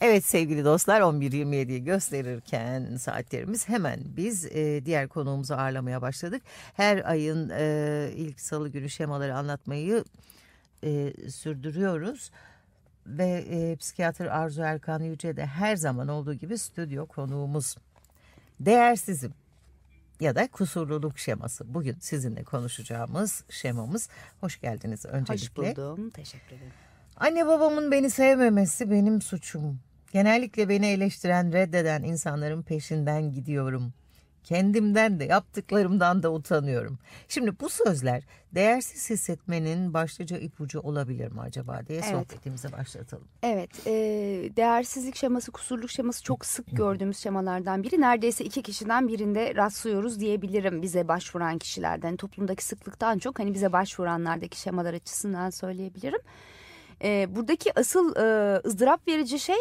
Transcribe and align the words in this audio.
Evet 0.00 0.24
sevgili 0.24 0.64
dostlar 0.64 1.00
11.27'yi 1.00 1.84
gösterirken 1.84 2.96
saatlerimiz 2.96 3.68
hemen 3.68 4.00
biz 4.04 4.46
e, 4.46 4.84
diğer 4.84 5.08
konuğumuzu 5.08 5.54
ağırlamaya 5.54 6.02
başladık. 6.02 6.42
Her 6.76 7.10
ayın 7.10 7.50
e, 7.50 8.10
ilk 8.14 8.40
salı 8.40 8.68
günü 8.68 8.90
şemaları 8.90 9.36
anlatmayı 9.36 10.04
e, 10.84 11.12
sürdürüyoruz. 11.30 12.30
Ve 13.06 13.44
e, 13.50 13.76
psikiyatr 13.76 14.24
Arzu 14.24 14.62
Erkan 14.62 15.02
Yüce 15.02 15.36
de 15.36 15.46
her 15.46 15.76
zaman 15.76 16.08
olduğu 16.08 16.34
gibi 16.34 16.58
stüdyo 16.58 17.06
konuğumuz. 17.06 17.76
Değersizim 18.60 19.34
ya 20.20 20.34
da 20.34 20.48
kusurluluk 20.48 21.18
şeması. 21.18 21.74
Bugün 21.74 21.96
sizinle 22.00 22.44
konuşacağımız 22.44 23.44
şemamız. 23.50 24.08
Hoş 24.40 24.60
geldiniz 24.60 25.06
öncelikle. 25.06 25.70
Hoş 25.70 25.76
buldum. 25.76 26.10
Teşekkür 26.10 26.56
ederim. 26.56 26.72
Anne 27.16 27.46
babamın 27.46 27.92
beni 27.92 28.10
sevmemesi 28.10 28.90
benim 28.90 29.22
suçum. 29.22 29.80
Genellikle 30.12 30.68
beni 30.68 30.86
eleştiren, 30.86 31.52
reddeden 31.52 32.02
insanların 32.02 32.62
peşinden 32.62 33.32
gidiyorum. 33.32 33.92
Kendimden 34.44 35.20
de 35.20 35.24
yaptıklarımdan 35.24 36.22
da 36.22 36.32
utanıyorum. 36.32 36.98
Şimdi 37.28 37.60
bu 37.60 37.68
sözler 37.68 38.22
değersiz 38.54 39.10
hissetmenin 39.10 39.94
başlıca 39.94 40.38
ipucu 40.38 40.80
olabilir 40.80 41.32
mi 41.32 41.40
acaba 41.40 41.80
diye 41.86 42.00
Evet. 42.04 42.10
sohbetimize 42.10 42.72
başlatalım. 42.72 43.28
Evet, 43.42 43.86
e, 43.86 43.92
değersizlik 44.56 45.16
şeması, 45.16 45.52
kusurluk 45.52 45.90
şeması 45.90 46.22
çok 46.22 46.44
sık 46.44 46.76
gördüğümüz 46.76 47.18
şemalardan 47.18 47.82
biri. 47.82 48.00
Neredeyse 48.00 48.44
iki 48.44 48.62
kişiden 48.62 49.08
birinde 49.08 49.54
rastlıyoruz 49.54 50.20
diyebilirim 50.20 50.82
bize 50.82 51.08
başvuran 51.08 51.58
kişilerden. 51.58 52.16
Toplumdaki 52.16 52.64
sıklıktan 52.64 53.18
çok 53.18 53.38
hani 53.38 53.54
bize 53.54 53.72
başvuranlardaki 53.72 54.60
şemalar 54.60 54.94
açısından 54.94 55.50
söyleyebilirim. 55.50 56.20
E, 57.04 57.36
buradaki 57.36 57.78
asıl 57.78 58.16
e, 58.16 58.56
ızdırap 58.66 59.08
verici 59.08 59.38
şey 59.38 59.56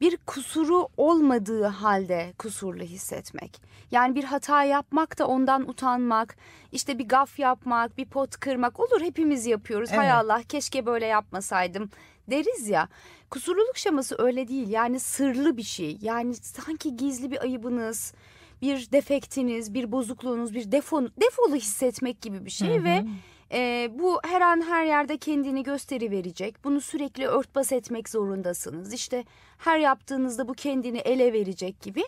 bir 0.00 0.16
kusuru 0.16 0.88
olmadığı 0.96 1.64
halde 1.64 2.32
kusurlu 2.38 2.82
hissetmek. 2.82 3.60
Yani 3.90 4.14
bir 4.14 4.24
hata 4.24 4.64
yapmak 4.64 5.18
da 5.18 5.26
ondan 5.26 5.68
utanmak, 5.68 6.36
işte 6.72 6.98
bir 6.98 7.08
gaf 7.08 7.38
yapmak, 7.38 7.98
bir 7.98 8.04
pot 8.04 8.36
kırmak 8.36 8.80
olur 8.80 9.00
hepimiz 9.00 9.46
yapıyoruz. 9.46 9.90
Hay 9.90 10.06
Evet. 10.06 10.14
Allah 10.14 10.42
keşke 10.48 10.86
böyle 10.86 11.06
yapmasaydım 11.06 11.90
deriz 12.30 12.68
ya. 12.68 12.88
Kusurluluk 13.30 13.76
şeması 13.76 14.16
öyle 14.18 14.48
değil. 14.48 14.68
Yani 14.68 15.00
sırlı 15.00 15.56
bir 15.56 15.62
şey. 15.62 15.98
Yani 16.02 16.34
sanki 16.34 16.96
gizli 16.96 17.30
bir 17.30 17.42
ayıbınız, 17.42 18.14
bir 18.62 18.92
defektiniz, 18.92 19.74
bir 19.74 19.92
bozukluğunuz, 19.92 20.54
bir 20.54 20.72
defo, 20.72 21.02
defolu 21.20 21.54
hissetmek 21.54 22.20
gibi 22.20 22.44
bir 22.44 22.50
şey 22.50 22.84
ve 22.84 23.04
e, 23.52 23.90
bu 23.98 24.20
her 24.24 24.40
an 24.40 24.62
her 24.68 24.84
yerde 24.84 25.16
kendini 25.16 25.62
gösteri 25.62 26.10
verecek. 26.10 26.64
Bunu 26.64 26.80
sürekli 26.80 27.26
örtbas 27.26 27.72
etmek 27.72 28.08
zorundasınız. 28.08 28.92
İşte 28.92 29.24
her 29.58 29.78
yaptığınızda 29.78 30.48
bu 30.48 30.54
kendini 30.54 30.98
ele 30.98 31.32
verecek 31.32 31.80
gibi 31.80 32.02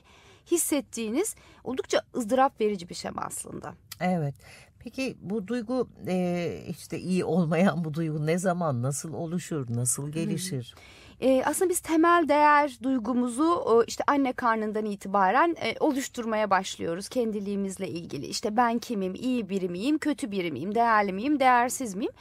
hissettiğiniz 0.50 1.34
oldukça 1.64 2.02
ızdırap 2.16 2.60
verici 2.60 2.88
bir 2.88 2.94
şema 2.94 3.22
aslında. 3.22 3.74
Evet. 4.00 4.34
Peki 4.78 5.16
bu 5.20 5.48
duygu 5.48 5.88
e, 6.06 6.58
işte 6.68 6.98
iyi 6.98 7.24
olmayan 7.24 7.84
bu 7.84 7.94
duygu 7.94 8.26
ne 8.26 8.38
zaman, 8.38 8.82
nasıl 8.82 9.14
oluşur, 9.14 9.66
nasıl 9.68 10.08
gelişir? 10.08 10.74
Ee, 11.20 11.42
aslında 11.44 11.70
biz 11.70 11.80
temel 11.80 12.28
değer 12.28 12.78
duygumuzu 12.82 13.44
o, 13.44 13.84
işte 13.84 14.04
anne 14.06 14.32
karnından 14.32 14.84
itibaren 14.84 15.56
e, 15.62 15.74
oluşturmaya 15.80 16.50
başlıyoruz 16.50 17.08
kendiliğimizle 17.08 17.88
ilgili. 17.88 18.26
İşte 18.26 18.56
ben 18.56 18.78
kimim, 18.78 19.14
iyi 19.14 19.48
biri 19.48 19.68
miyim, 19.68 19.98
kötü 19.98 20.30
biri 20.30 20.52
miyim, 20.52 20.74
değerli 20.74 21.12
miyim, 21.12 21.40
değersiz 21.40 21.94
miyim? 21.94 22.12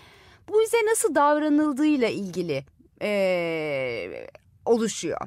Bu 0.49 0.61
bize 0.61 0.77
nasıl 0.91 1.15
davranıldığıyla 1.15 2.07
ilgili 2.07 2.65
e, 3.01 4.27
oluşuyor. 4.65 5.21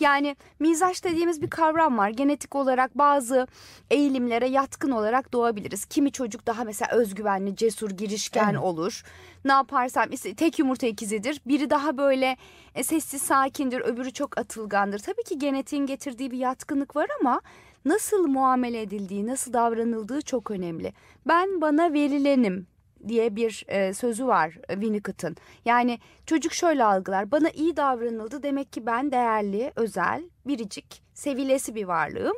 Yani 0.00 0.36
mizaç 0.58 1.04
dediğimiz 1.04 1.42
bir 1.42 1.50
kavram 1.50 1.98
var. 1.98 2.08
Genetik 2.10 2.54
olarak 2.54 2.98
bazı 2.98 3.46
eğilimlere 3.90 4.48
yatkın 4.48 4.90
olarak 4.90 5.32
doğabiliriz. 5.32 5.84
Kimi 5.84 6.12
çocuk 6.12 6.46
daha 6.46 6.64
mesela 6.64 6.92
özgüvenli, 6.92 7.56
cesur, 7.56 7.90
girişken 7.90 8.50
Evet. 8.52 8.62
olur. 8.62 9.02
Ne 9.44 9.52
yaparsam 9.52 10.08
tek 10.36 10.58
yumurta 10.58 10.86
ikizidir. 10.86 11.40
Biri 11.46 11.70
daha 11.70 11.96
böyle 11.96 12.36
e, 12.74 12.82
sessiz, 12.82 13.22
sakindir, 13.22 13.80
öbürü 13.80 14.12
çok 14.12 14.38
atılgandır. 14.38 14.98
Tabii 14.98 15.22
ki 15.24 15.38
genetiğin 15.38 15.86
getirdiği 15.86 16.30
bir 16.30 16.38
yatkınlık 16.38 16.96
var 16.96 17.06
ama 17.20 17.40
nasıl 17.84 18.26
muamele 18.26 18.82
edildiği, 18.82 19.26
nasıl 19.26 19.52
davranıldığı 19.52 20.22
çok 20.22 20.50
önemli. 20.50 20.92
Ben 21.26 21.60
bana 21.60 21.92
verilenim 21.92 22.66
diye 23.08 23.36
bir 23.36 23.64
e, 23.68 23.94
sözü 23.94 24.26
var 24.26 24.58
e, 24.68 24.72
Winnicott'ın. 24.74 25.36
Yani 25.64 25.98
çocuk 26.26 26.52
şöyle 26.52 26.84
algılar. 26.84 27.30
Bana 27.30 27.50
iyi 27.50 27.76
davranıldı 27.76 28.42
demek 28.42 28.72
ki 28.72 28.86
ben 28.86 29.12
değerli, 29.12 29.72
özel, 29.76 30.22
biricik, 30.46 31.02
sevilesi 31.14 31.74
bir 31.74 31.84
varlığım. 31.84 32.36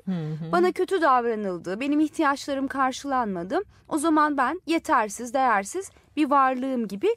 Bana 0.52 0.72
kötü 0.72 1.02
davranıldı, 1.02 1.80
benim 1.80 2.00
ihtiyaçlarım 2.00 2.68
karşılanmadı. 2.68 3.58
O 3.88 3.98
zaman 3.98 4.36
ben 4.36 4.60
yetersiz, 4.66 5.34
değersiz 5.34 5.90
bir 6.16 6.30
varlığım 6.30 6.88
gibi 6.88 7.08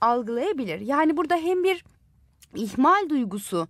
algılayabilir. 0.00 0.80
Yani 0.80 1.16
burada 1.16 1.36
hem 1.36 1.64
bir 1.64 1.84
ihmal 2.54 3.08
duygusu, 3.08 3.68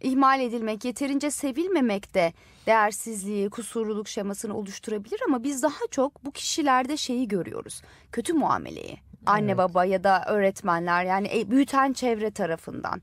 ihmal 0.00 0.40
edilmek, 0.40 0.84
yeterince 0.84 1.30
sevilmemek 1.30 2.14
de 2.14 2.32
değersizliği, 2.66 3.50
kusurluluk 3.50 4.08
şemasını 4.08 4.56
oluşturabilir 4.56 5.20
ama 5.28 5.42
biz 5.44 5.62
daha 5.62 5.86
çok 5.90 6.24
bu 6.24 6.30
kişilerde 6.30 6.96
şeyi 6.96 7.28
görüyoruz. 7.28 7.82
Kötü 8.12 8.32
muameleyi. 8.32 8.98
Anne 9.26 9.46
Evet. 9.46 9.58
baba 9.58 9.84
ya 9.84 10.04
da 10.04 10.24
öğretmenler 10.28 11.04
yani 11.04 11.30
e, 11.34 11.50
büyüten 11.50 11.92
çevre 11.92 12.30
tarafından. 12.30 13.02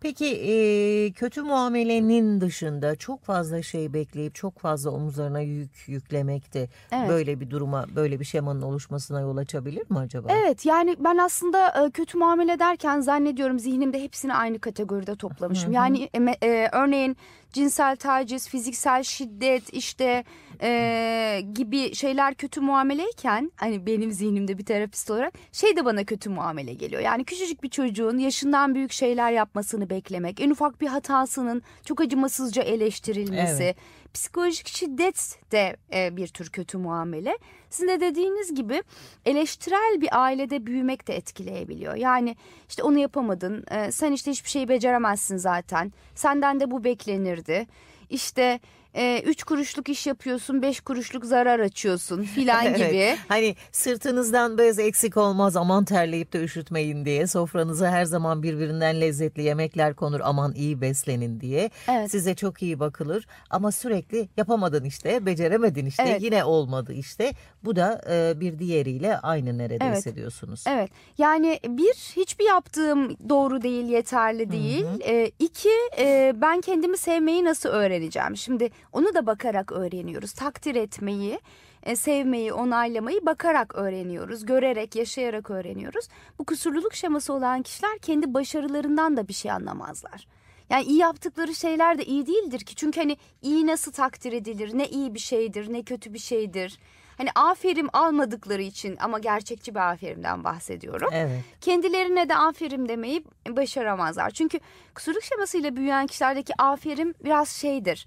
Peki 0.00 0.26
e, 0.26 1.12
kötü 1.12 1.42
muamelenin 1.42 2.40
dışında 2.40 2.96
çok 2.96 3.24
fazla 3.24 3.62
şey 3.62 3.92
bekleyip 3.92 4.34
çok 4.34 4.58
fazla 4.58 4.90
omuzlarına 4.90 5.40
yük 5.40 5.70
yüklemek 5.86 6.54
de 6.54 6.68
Evet. 6.92 7.08
böyle 7.08 7.40
bir 7.40 7.50
duruma, 7.50 7.86
böyle 7.96 8.20
bir 8.20 8.24
şemanın 8.24 8.62
oluşmasına 8.62 9.20
yol 9.20 9.36
açabilir 9.36 9.90
mi 9.90 9.98
acaba? 9.98 10.28
Evet 10.32 10.66
yani 10.66 10.96
ben 10.98 11.16
aslında 11.18 11.86
e, 11.86 11.90
kötü 11.90 12.18
muamele 12.18 12.58
derken 12.58 13.00
zannediyorum 13.00 13.58
zihnimde 13.58 14.02
hepsini 14.02 14.34
aynı 14.34 14.58
kategoride 14.58 15.16
toplamışım. 15.16 15.72
Yani 15.72 16.08
e, 16.14 16.46
e, 16.48 16.68
örneğin 16.72 17.16
cinsel 17.52 17.96
taciz, 17.96 18.48
fiziksel 18.48 19.02
şiddet 19.02 19.72
işte 19.72 20.24
e, 20.62 21.40
gibi 21.54 21.94
şeyler 21.94 22.34
kötü 22.34 22.60
muameleyken 22.60 23.52
hani 23.56 23.86
benim 23.86 24.12
zihnimde 24.12 24.58
bir 24.58 24.64
terapist 24.64 25.10
olarak 25.10 25.34
şey 25.52 25.76
de 25.76 25.84
bana 25.84 26.04
kötü 26.04 26.30
muamele 26.30 26.74
geliyor. 26.74 27.02
Yani 27.02 27.24
küçücük 27.24 27.62
bir 27.62 27.68
çocuğun 27.68 28.18
yaşından 28.18 28.74
büyük 28.74 28.92
şeyler 28.92 29.32
yapmasını 29.32 29.90
beklemek, 29.90 30.40
en 30.40 30.50
ufak 30.50 30.80
bir 30.80 30.86
hatasının 30.86 31.62
çok 31.84 32.00
acımasızca 32.00 32.62
eleştirilmesi, 32.62 33.62
Evet. 33.62 33.76
psikolojik 34.14 34.68
şiddet 34.68 35.38
de 35.52 35.76
e, 35.94 36.16
bir 36.16 36.28
tür 36.28 36.50
kötü 36.50 36.78
muamele. 36.78 37.38
Sizin 37.70 37.88
de 37.88 38.00
dediğiniz 38.00 38.54
gibi 38.54 38.82
eleştirel 39.24 40.00
bir 40.00 40.22
ailede 40.22 40.66
büyümek 40.66 41.08
de 41.08 41.16
etkileyebiliyor. 41.16 41.94
Yani 41.94 42.36
işte 42.68 42.82
onu 42.82 42.98
yapamadın, 42.98 43.64
e, 43.70 43.92
sen 43.92 44.12
işte 44.12 44.30
hiçbir 44.30 44.50
şeyi 44.50 44.68
beceremezsin 44.68 45.36
zaten, 45.36 45.92
senden 46.14 46.60
de 46.60 46.70
bu 46.70 46.84
beklenirdi. 46.84 47.66
İşte 48.10 48.60
e, 48.94 49.22
üç 49.26 49.42
kuruşluk 49.42 49.88
iş 49.88 50.06
yapıyorsun, 50.06 50.62
beş 50.62 50.80
kuruşluk 50.80 51.24
zarar 51.24 51.60
açıyorsun 51.60 52.22
filan 52.22 52.66
Evet. 52.70 52.78
gibi. 52.92 53.16
Hani 53.28 53.56
sırtınızdan 53.72 54.58
bez 54.58 54.78
eksik 54.78 55.16
olmaz 55.16 55.56
aman 55.56 55.84
terleyip 55.84 56.32
de 56.32 56.44
üşütmeyin 56.44 57.04
diye 57.04 57.26
sofranıza 57.26 57.90
her 57.90 58.04
zaman 58.04 58.42
birbirinden 58.42 59.00
lezzetli 59.00 59.42
yemekler 59.42 59.94
konur 59.94 60.20
aman 60.24 60.52
iyi 60.54 60.80
beslenin 60.80 61.40
diye. 61.40 61.70
Evet. 61.88 62.10
Size 62.10 62.34
çok 62.34 62.62
iyi 62.62 62.80
bakılır 62.80 63.26
ama 63.50 63.72
sürekli 63.72 64.28
yapamadın 64.36 64.84
işte 64.84 65.26
beceremedin 65.26 65.86
işte 65.86 66.02
Evet. 66.06 66.22
yine 66.22 66.44
olmadı 66.44 66.92
işte. 66.92 67.32
Bu 67.64 67.76
da 67.76 68.00
e, 68.10 68.40
bir 68.40 68.58
diğeriyle 68.58 69.18
aynı 69.18 69.58
neredeyse 69.58 70.02
Evet. 70.10 70.16
diyorsunuz. 70.16 70.64
Evet 70.68 70.90
yani 71.18 71.60
bir 71.66 71.92
hiçbir 72.16 72.44
yaptığım 72.44 73.16
doğru 73.28 73.62
değil 73.62 73.84
yeterli 73.86 74.52
değil. 74.52 74.84
Ee, 75.06 75.30
iki 75.38 75.68
e, 75.98 76.32
ben 76.36 76.60
kendimi 76.60 76.96
sevmeyi 76.98 77.44
nasıl 77.44 77.68
öğreneceğim? 77.68 78.36
Şimdi 78.36 78.70
onu 78.92 79.14
da 79.14 79.26
bakarak 79.26 79.72
öğreniyoruz. 79.72 80.32
Takdir 80.32 80.74
etmeyi, 80.74 81.40
e, 81.82 81.96
sevmeyi, 81.96 82.52
onaylamayı 82.52 83.26
bakarak 83.26 83.74
öğreniyoruz. 83.74 84.46
Görerek, 84.46 84.96
yaşayarak 84.96 85.50
öğreniyoruz. 85.50 86.08
Bu 86.38 86.44
kusurluluk 86.44 86.94
şeması 86.94 87.32
olan 87.32 87.62
kişiler 87.62 87.98
kendi 87.98 88.34
başarılarından 88.34 89.16
da 89.16 89.28
bir 89.28 89.32
şey 89.32 89.50
anlamazlar. 89.50 90.26
Yani 90.70 90.84
iyi 90.84 90.98
yaptıkları 90.98 91.54
şeyler 91.54 91.98
de 91.98 92.04
iyi 92.04 92.26
değildir 92.26 92.60
ki. 92.60 92.74
Çünkü 92.74 93.00
hani 93.00 93.16
iyi 93.42 93.66
nasıl 93.66 93.92
takdir 93.92 94.32
edilir? 94.32 94.70
Ne 94.74 94.88
iyi 94.88 95.14
bir 95.14 95.18
şeydir, 95.18 95.72
ne 95.72 95.82
kötü 95.82 96.14
bir 96.14 96.18
şeydir. 96.18 96.78
Hani 97.16 97.30
aferin 97.34 97.90
almadıkları 97.92 98.62
için 98.62 98.96
ama 99.00 99.18
gerçekçi 99.18 99.74
bir 99.74 99.90
aferinden 99.90 100.44
bahsediyorum. 100.44 101.08
Evet. 101.12 101.40
Kendilerine 101.60 102.28
de 102.28 102.36
aferin 102.36 102.88
demeyi 102.88 103.24
başaramazlar. 103.48 104.30
Çünkü 104.30 104.60
kusurluk 104.94 105.22
şemasıyla 105.22 105.76
büyüyen 105.76 106.06
kişilerdeki 106.06 106.52
aferin 106.58 107.14
biraz 107.24 107.48
şeydir. 107.48 108.06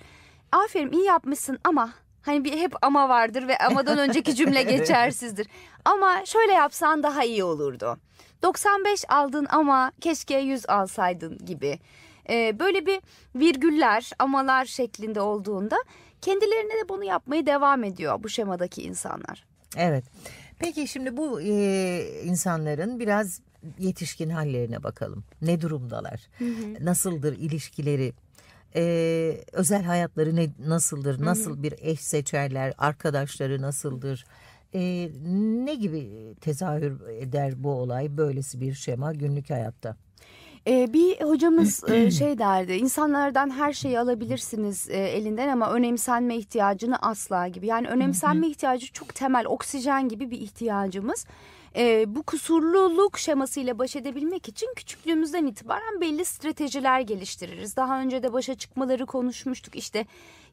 Aferin 0.53 0.91
iyi 0.91 1.03
yapmışsın 1.03 1.59
ama 1.63 1.93
hani 2.21 2.43
bir 2.43 2.57
hep 2.57 2.73
ama 2.81 3.09
vardır 3.09 3.47
ve 3.47 3.57
amadan 3.57 3.97
önceki 3.97 4.35
cümle 4.35 4.63
geçersizdir. 4.77 5.47
Ama 5.85 6.25
şöyle 6.25 6.51
yapsan 6.51 7.03
daha 7.03 7.23
iyi 7.23 7.43
olurdu. 7.43 7.97
95 8.43 9.05
aldın 9.09 9.47
ama 9.49 9.91
keşke 10.01 10.37
100 10.37 10.69
alsaydın 10.69 11.45
gibi. 11.45 11.79
Ee, 12.29 12.59
böyle 12.59 12.85
bir 12.85 13.01
virgüller, 13.35 14.11
amalar 14.19 14.65
şeklinde 14.65 15.21
olduğunda 15.21 15.75
kendilerine 16.21 16.73
de 16.73 16.89
bunu 16.89 17.03
yapmaya 17.03 17.45
devam 17.45 17.83
ediyor 17.83 18.23
bu 18.23 18.29
şemadaki 18.29 18.83
insanlar. 18.83 19.45
Evet. 19.77 20.03
Peki 20.59 20.87
şimdi 20.87 21.17
bu 21.17 21.41
e, 21.41 21.51
insanların 22.23 22.99
biraz 22.99 23.41
yetişkin 23.79 24.29
hallerine 24.29 24.83
bakalım. 24.83 25.23
Ne 25.41 25.61
durumdalar? 25.61 26.21
Nasıldır 26.79 27.37
ilişkileri? 27.37 28.13
E, 28.75 29.43
özel 29.51 29.83
hayatları 29.83 30.35
ne 30.35 30.49
nasıldır? 30.67 31.25
Nasıl 31.25 31.63
bir 31.63 31.73
eş 31.77 31.99
seçerler? 31.99 32.73
Arkadaşları 32.77 33.61
nasıldır? 33.61 34.25
E, 34.73 35.09
ne 35.65 35.75
gibi 35.75 36.33
tezahür 36.41 37.01
eder 37.09 37.63
bu 37.63 37.69
olay? 37.71 38.17
Böylesi 38.17 38.61
bir 38.61 38.73
şema 38.73 39.13
günlük 39.13 39.49
hayatta. 39.49 39.97
Ee, 40.67 40.93
bir 40.93 41.21
hocamız 41.21 41.83
e, 41.89 42.11
şey 42.11 42.37
derdi 42.37 42.73
insanlardan 42.73 43.49
her 43.49 43.73
şeyi 43.73 43.99
alabilirsiniz 43.99 44.89
e, 44.89 44.97
elinden 44.97 45.47
ama 45.47 45.71
önemsenme 45.71 46.35
ihtiyacını 46.35 46.97
asla 46.97 47.47
gibi. 47.47 47.67
Yani 47.67 47.87
önemsenme 47.87 48.47
ihtiyacı 48.47 48.91
çok 48.91 49.15
temel 49.15 49.45
oksijen 49.45 50.09
gibi 50.09 50.31
bir 50.31 50.41
ihtiyacımız. 50.41 51.25
Ee, 51.75 52.15
bu 52.15 52.23
kusurluluk 52.23 53.19
şemasıyla 53.19 53.79
baş 53.79 53.95
edebilmek 53.95 54.47
için 54.49 54.73
küçüklüğümüzden 54.75 55.45
itibaren 55.45 56.01
belli 56.01 56.25
stratejiler 56.25 56.99
geliştiririz. 56.99 57.75
Daha 57.75 57.99
önce 57.99 58.23
de 58.23 58.33
başa 58.33 58.55
çıkmaları 58.55 59.05
konuşmuştuk 59.05 59.75
işte 59.75 60.05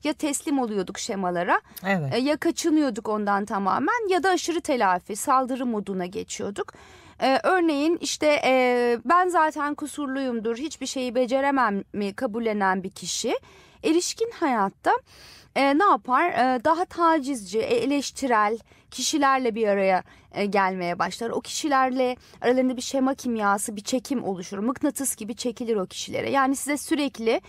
ya 0.05 0.13
teslim 0.13 0.59
oluyorduk 0.59 0.99
şemalara 0.99 1.61
Evet. 1.87 2.15
e, 2.15 2.19
ya 2.19 2.37
kaçınıyorduk 2.37 3.09
ondan 3.09 3.45
tamamen 3.45 4.09
ya 4.11 4.23
da 4.23 4.29
aşırı 4.31 4.61
telafi 4.61 5.17
saldırı 5.17 5.67
moduna 5.67 6.07
geçiyorduk. 6.07 6.73
Ee, 7.23 7.41
örneğin 7.43 7.99
işte 8.01 8.41
e, 8.45 8.99
ben 9.05 9.29
zaten 9.29 9.75
kusurluyumdur 9.75 10.57
hiçbir 10.57 10.87
şeyi 10.87 11.15
beceremem 11.15 11.85
mi 11.93 12.13
kabullenen 12.13 12.83
bir 12.83 12.91
kişi 12.91 13.35
erişkin 13.85 14.31
hayatta 14.31 14.93
e, 15.57 15.79
ne 15.79 15.85
yapar? 15.85 16.31
E, 16.31 16.65
daha 16.65 16.85
tacizci 16.85 17.59
eleştirel 17.59 18.59
kişilerle 18.91 19.55
bir 19.55 19.69
araya 19.69 20.03
e, 20.33 20.47
gelmeye 20.47 20.99
başlar. 20.99 21.31
O 21.31 21.41
kişilerle 21.41 22.17
aralarında 22.41 22.77
bir 22.77 22.83
şema 22.83 23.15
kimyası 23.15 23.77
bir 23.77 23.81
çekim 23.81 24.25
oluşur. 24.25 24.59
Mıknatıs 24.59 25.17
gibi 25.17 25.37
çekilir 25.37 25.77
o 25.77 25.87
kişilere. 25.87 26.31
Yani 26.31 26.57
size 26.57 26.77
sürekli 26.77 27.41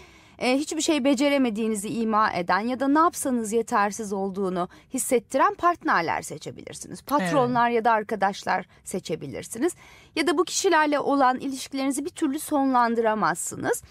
e, 0.41 0.57
hiçbir 0.57 0.81
şey 0.81 1.03
beceremediğinizi 1.03 1.89
ima 1.89 2.33
eden 2.33 2.59
ya 2.59 2.79
da 2.79 2.88
ne 2.88 2.99
yapsanız 2.99 3.53
yetersiz 3.53 4.13
olduğunu 4.13 4.69
hissettiren 4.93 5.53
partnerler 5.53 6.21
seçebilirsiniz. 6.21 7.01
Patronlar 7.01 7.69
ya 7.69 7.85
da 7.85 7.91
arkadaşlar 7.91 8.65
seçebilirsiniz. 8.83 9.75
Ya 10.15 10.27
da 10.27 10.38
bu 10.38 10.43
kişilerle 10.43 10.99
olan 10.99 11.39
ilişkilerinizi 11.39 12.05
bir 12.05 12.09
türlü 12.09 12.39
sonlandıramazsınız. 12.39 13.83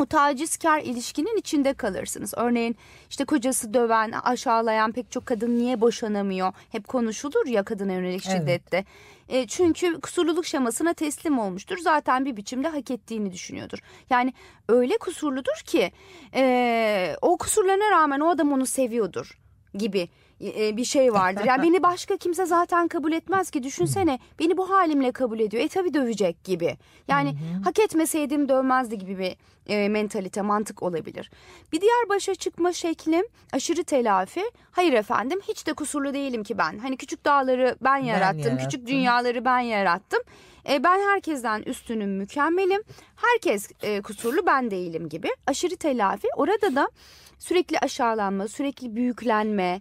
O 0.00 0.06
tacizkar 0.06 0.80
ilişkinin 0.80 1.36
içinde 1.36 1.74
kalırsınız. 1.74 2.34
Örneğin 2.36 2.76
işte 3.10 3.24
kocası 3.24 3.74
döven, 3.74 4.12
aşağılayan 4.12 4.92
pek 4.92 5.10
çok 5.10 5.26
kadın 5.26 5.58
niye 5.58 5.80
boşanamıyor? 5.80 6.52
Hep 6.72 6.88
konuşulur 6.88 7.46
ya 7.46 7.62
kadına 7.62 7.92
yönelik 7.92 8.26
Evet. 8.26 8.40
şiddette. 8.40 8.84
E, 9.28 9.46
çünkü 9.46 10.00
kusurluluk 10.00 10.46
şemasına 10.46 10.94
teslim 10.94 11.38
olmuştur. 11.38 11.78
Zaten 11.78 12.24
bir 12.24 12.36
biçimde 12.36 12.68
hak 12.68 12.90
ettiğini 12.90 13.32
düşünüyordur. 13.32 13.78
Yani 14.10 14.32
öyle 14.68 14.98
kusurludur 14.98 15.62
ki 15.66 15.92
e, 16.34 17.16
o 17.22 17.36
kusurlarına 17.36 17.90
rağmen 17.90 18.20
o 18.20 18.28
adam 18.28 18.52
onu 18.52 18.66
seviyordur 18.66 19.38
gibi 19.74 20.08
e, 20.40 20.76
bir 20.76 20.84
şey 20.84 21.12
vardır. 21.12 21.44
Yani 21.44 21.62
beni 21.68 21.82
başka 21.82 22.16
kimse 22.16 22.46
zaten 22.46 22.88
kabul 22.88 23.12
etmez 23.12 23.50
ki. 23.50 23.62
Düşünsene 23.62 24.18
beni 24.38 24.56
bu 24.56 24.70
halimle 24.70 25.12
kabul 25.12 25.40
ediyor. 25.40 25.64
E 25.64 25.68
tabii 25.68 25.94
dövecek 25.94 26.44
gibi. 26.44 26.76
Yani 27.08 27.34
hak 27.64 27.78
etmeseydim 27.78 28.48
dövmezdi 28.48 28.98
gibi 28.98 29.18
bir 29.18 29.36
e, 29.66 29.88
mentalite, 29.88 30.42
mantık 30.42 30.82
olabilir. 30.82 31.30
Bir 31.72 31.80
diğer 31.80 32.08
başa 32.08 32.34
çıkma 32.34 32.72
şeklim 32.72 33.24
aşırı 33.52 33.84
telafi. 33.84 34.42
Hayır 34.70 34.92
efendim 34.92 35.40
hiç 35.48 35.66
de 35.66 35.72
kusurlu 35.72 36.14
değilim 36.14 36.42
ki 36.42 36.58
ben. 36.58 36.78
Hani 36.78 36.96
küçük 36.96 37.24
dağları 37.24 37.76
ben 37.80 37.96
yarattım, 37.96 38.38
yarattım. 38.38 38.58
küçük 38.64 38.86
dünyaları 38.86 39.44
ben 39.44 39.58
yarattım. 39.58 40.20
E, 40.68 40.84
ben 40.84 41.00
herkesten 41.08 41.62
üstünüm, 41.62 42.10
mükemmelim. 42.10 42.82
Herkes 43.16 43.70
e, 43.82 44.00
kusurlu, 44.00 44.46
ben 44.46 44.70
değilim 44.70 45.08
gibi. 45.08 45.28
Aşırı 45.46 45.76
telafi. 45.76 46.28
Orada 46.36 46.74
da 46.74 46.90
sürekli 47.38 47.78
aşağılanma, 47.78 48.48
sürekli 48.48 48.96
büyüklenme, 48.96 49.80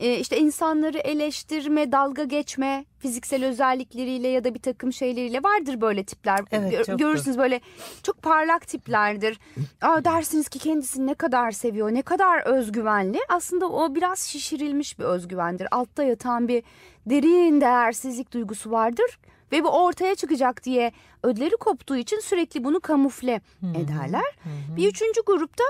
e, 0.00 0.18
işte 0.18 0.38
insanları 0.38 0.98
eleştirme, 0.98 1.92
dalga 1.92 2.24
geçme, 2.24 2.84
fiziksel 2.98 3.44
özellikleriyle 3.44 4.28
ya 4.28 4.44
da 4.44 4.54
bir 4.54 4.58
takım 4.58 4.92
şeyleriyle 4.92 5.42
vardır 5.42 5.80
böyle 5.80 6.04
tipler. 6.04 6.40
Evet, 6.50 6.70
Gör- 6.70 6.78
çoktur. 6.84 6.98
Görürsünüz 6.98 7.38
böyle 7.38 7.60
çok 8.02 8.22
parlak 8.22 8.66
tiplerdir. 8.68 9.38
Aa, 9.80 10.04
dersiniz 10.04 10.48
ki 10.48 10.58
kendisini 10.58 11.06
ne 11.06 11.14
kadar 11.14 11.50
seviyor, 11.50 11.94
ne 11.94 12.02
kadar 12.02 12.42
özgüvenli. 12.46 13.18
Aslında 13.28 13.68
o 13.68 13.94
biraz 13.94 14.18
şişirilmiş 14.18 14.98
bir 14.98 15.04
özgüvendir. 15.04 15.68
Altta 15.70 16.02
yatan 16.02 16.48
bir 16.48 16.62
derin 17.06 17.60
değersizlik 17.60 18.32
duygusu 18.32 18.70
vardır. 18.70 19.18
Ve 19.52 19.64
bu 19.64 19.68
ortaya 19.68 20.14
çıkacak 20.14 20.64
diye 20.64 20.92
ödleri 21.22 21.56
koptuğu 21.56 21.96
için 21.96 22.20
sürekli 22.20 22.64
bunu 22.64 22.80
kamufle 22.80 23.40
ederler. 23.76 24.36
Bir 24.76 24.88
üçüncü 24.88 25.20
grupta 25.26 25.64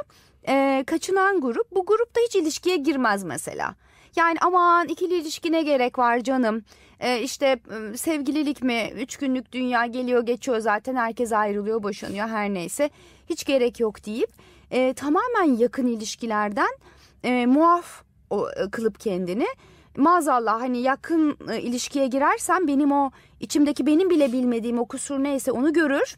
e, 0.48 0.84
kaçınan 0.86 1.40
grup. 1.40 1.70
Bu 1.74 1.86
grupta 1.86 2.20
hiç 2.26 2.36
ilişkiye 2.36 2.76
girmez 2.76 3.24
mesela. 3.24 3.74
Yani 4.16 4.38
aman 4.40 4.88
ikili 4.88 5.14
ilişkine 5.14 5.62
gerek 5.62 5.98
var 5.98 6.18
canım. 6.18 6.64
E, 7.00 7.22
işte 7.22 7.46
e, 7.46 7.96
sevgililik 7.96 8.62
mi? 8.62 8.90
Üç 8.96 9.16
günlük 9.16 9.52
dünya 9.52 9.86
geliyor 9.86 10.26
geçiyor 10.26 10.58
zaten 10.58 10.96
herkes 10.96 11.32
ayrılıyor 11.32 11.82
boşanıyor 11.82 12.28
her 12.28 12.54
neyse. 12.54 12.90
Hiç 13.30 13.44
gerek 13.44 13.80
yok 13.80 14.06
deyip 14.06 14.30
e, 14.70 14.94
tamamen 14.94 15.56
yakın 15.56 15.86
ilişkilerden 15.86 16.70
e, 17.24 17.46
muaf 17.46 18.02
o, 18.30 18.48
e, 18.50 18.70
kılıp 18.70 19.00
kendini 19.00 19.46
maazallah 19.96 20.60
hani 20.60 20.78
yakın 20.78 21.36
e, 21.50 21.60
ilişkiye 21.60 22.06
girersem 22.06 22.68
benim 22.68 22.92
o 22.92 23.10
içimdeki 23.40 23.86
benim 23.86 24.10
bile 24.10 24.32
bilmediğim 24.32 24.78
o 24.78 24.88
kusur 24.88 25.18
neyse 25.18 25.52
onu 25.52 25.72
görür 25.72 26.16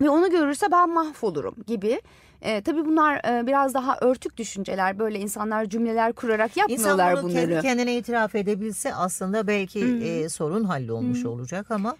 ve 0.00 0.10
onu 0.10 0.30
görürse 0.30 0.66
ben 0.72 0.90
mahvolurum 0.90 1.54
gibi. 1.66 2.00
E, 2.44 2.60
tabii 2.62 2.84
bunlar 2.84 3.16
e, 3.40 3.46
biraz 3.46 3.74
daha 3.74 3.98
örtük 4.00 4.36
düşünceler. 4.36 4.98
Böyle 4.98 5.18
insanlar 5.20 5.64
cümleler 5.64 6.12
kurarak 6.12 6.50
İnsan 6.56 6.68
yapmıyorlar 6.70 7.16
bunu 7.16 7.22
bunları. 7.22 7.48
kendi 7.50 7.62
kendine 7.62 7.96
itiraf 7.96 8.34
edebilse 8.34 8.94
aslında 8.94 9.46
belki 9.46 9.80
e, 9.80 10.28
sorun 10.28 10.64
hallolmuş 10.64 11.24
olacak 11.26 11.70
ama 11.70 11.96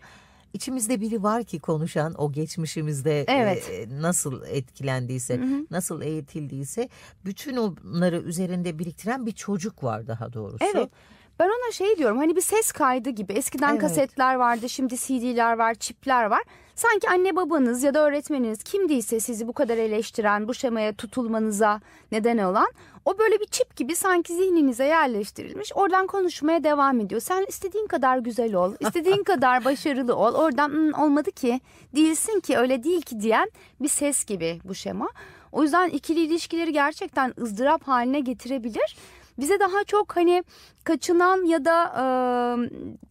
içimizde 0.53 1.01
biri 1.01 1.23
var 1.23 1.45
ki 1.45 1.61
konuşan 1.61 2.15
o 2.19 2.33
geçmişimizde 2.33 3.21
e, 3.21 3.25
Evet. 3.29 3.71
nasıl 3.91 4.43
etkilendiyse, 4.47 5.41
nasıl 5.71 6.03
eğitildiyse 6.03 6.89
bütün 7.25 7.57
onları 7.57 8.17
üzerinde 8.21 8.79
biriktiren 8.79 9.27
bir 9.27 9.33
çocuk 9.33 9.85
var 9.85 10.07
daha 10.07 10.33
doğrusu. 10.33 10.65
Evet. 10.75 10.91
Ben 11.38 11.47
ona 11.49 11.73
şey 11.73 11.97
diyorum 11.97 12.19
hani 12.19 12.37
bir 12.37 12.41
ses 12.41 12.73
kaydı 12.73 13.11
gibi. 13.11 13.33
Eskiden 13.33 13.71
Evet. 13.73 13.81
kasetler 13.81 14.35
vardı, 14.35 14.69
şimdi 14.69 14.97
CD'ler 14.97 15.59
var, 15.59 15.75
çipler 15.75 16.25
var. 16.25 16.43
Sanki 16.75 17.09
anne 17.11 17.37
babanız 17.37 17.83
ya 17.83 17.95
da 17.95 18.07
öğretmeniniz 18.07 18.62
kimdiyse 18.62 19.21
sizi 19.21 19.49
bu 19.49 19.53
kadar 19.53 19.76
eleştiren, 19.79 20.49
bu 20.49 20.55
şemaya 20.55 20.93
tutulmanıza 20.95 21.81
neden 22.12 22.38
olan 22.38 22.67
o 23.05 23.19
böyle 23.19 23.41
bir 23.41 23.47
çip 23.47 23.76
gibi 23.76 23.97
sanki 23.97 24.35
zihninize 24.35 24.85
yerleştirilmiş. 24.85 25.73
Oradan 25.75 26.07
konuşmaya 26.07 26.64
devam 26.64 27.00
ediyor. 27.00 27.21
Sen 27.21 27.45
istediğin 27.49 27.87
kadar 27.87 28.19
güzel 28.19 28.55
ol, 28.55 28.73
istediğin 28.81 29.23
kadar 29.23 29.64
başarılı 29.64 30.17
ol. 30.17 30.35
Oradan 30.35 30.69
"Hmm, 30.69 30.93
olmadı 30.95 31.31
ki, 31.33 31.61
değilsin 31.97 32.41
ki, 32.41 32.57
öyle 32.59 32.83
değil 32.85 33.00
ki 33.03 33.21
diyen 33.21 33.50
bir 33.81 33.88
ses 33.88 34.25
gibi 34.25 34.61
bu 34.64 34.75
şema. 34.75 35.09
O 35.53 35.62
yüzden 35.62 35.88
ikili 35.88 36.21
ilişkileri 36.21 36.73
gerçekten 36.73 37.35
ızdırap 37.41 37.88
haline 37.88 38.21
getirebilir. 38.21 38.97
Bize 39.38 39.61
daha 39.61 39.85
çok 39.85 40.17
hani 40.17 40.45
kaçınan 40.85 41.45
ya 41.45 41.64
da 41.64 41.93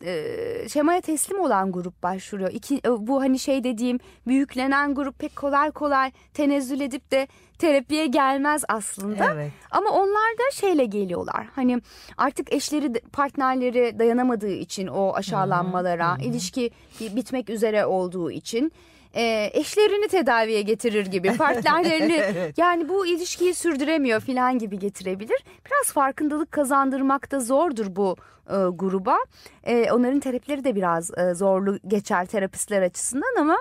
e, 0.02 0.10
e, 0.10 0.70
şemaya 0.70 1.02
teslim 1.02 1.40
olan 1.40 1.72
grup 1.72 2.04
başvuruyor. 2.04 2.52
İki, 2.52 2.76
e, 2.76 3.08
bu 3.08 3.22
hani 3.22 3.40
şey 3.40 3.64
dediğim 3.64 4.00
büyüklenen 4.28 4.96
grup 4.96 5.20
pek 5.20 5.36
kolay 5.36 5.72
kolay 5.72 6.12
tenezzül 6.34 6.82
edip 6.82 7.12
de 7.12 7.28
terapiye 7.58 8.06
gelmez 8.06 8.64
aslında. 8.68 9.34
Evet. 9.34 9.52
Ama 9.72 9.90
onlar 9.90 10.38
da 10.38 10.52
şeyle 10.54 10.86
geliyorlar. 10.86 11.48
Hani 11.56 11.82
artık 12.18 12.54
eşleri, 12.54 12.94
partnerleri 12.94 14.00
dayanamadığı 14.00 14.54
için 14.54 14.88
o 14.88 15.14
aşağılanmalara, 15.14 16.18
ilişki 16.24 16.72
bitmek 17.00 17.50
üzere 17.50 17.86
olduğu 17.86 18.32
için 18.32 18.72
e, 19.16 19.50
eşlerini 19.54 20.08
tedaviye 20.08 20.62
getirir 20.62 21.06
gibi 21.06 21.38
partnerlerini 21.38 22.14
Evet. 22.14 22.58
yani 22.58 22.90
bu 22.90 23.06
ilişkiyi 23.08 23.54
sürdüremiyor 23.54 24.20
falan 24.22 24.60
gibi 24.60 24.80
getirebilir. 24.80 25.44
Biraz 25.66 25.94
farkındalık 25.94 26.52
kazandırmak 26.52 27.32
da 27.32 27.40
zordur 27.40 27.96
bu 27.96 28.16
e, 28.50 28.56
gruba. 28.74 29.18
E, 29.64 29.92
onların 29.92 30.20
terapileri 30.20 30.64
de 30.64 30.76
biraz 30.76 31.18
e, 31.18 31.34
zorlu 31.34 31.80
geçer 31.88 32.26
terapistler 32.26 32.82
açısından 32.82 33.36
ama 33.40 33.58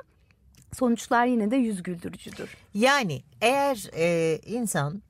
sonuçlar 0.72 1.26
yine 1.26 1.50
de 1.50 1.56
yüz 1.56 1.82
güldürücüdür. 1.82 2.56
Yani 2.74 3.22
eğer 3.40 3.90
e, 3.96 4.38
insan 4.46 5.02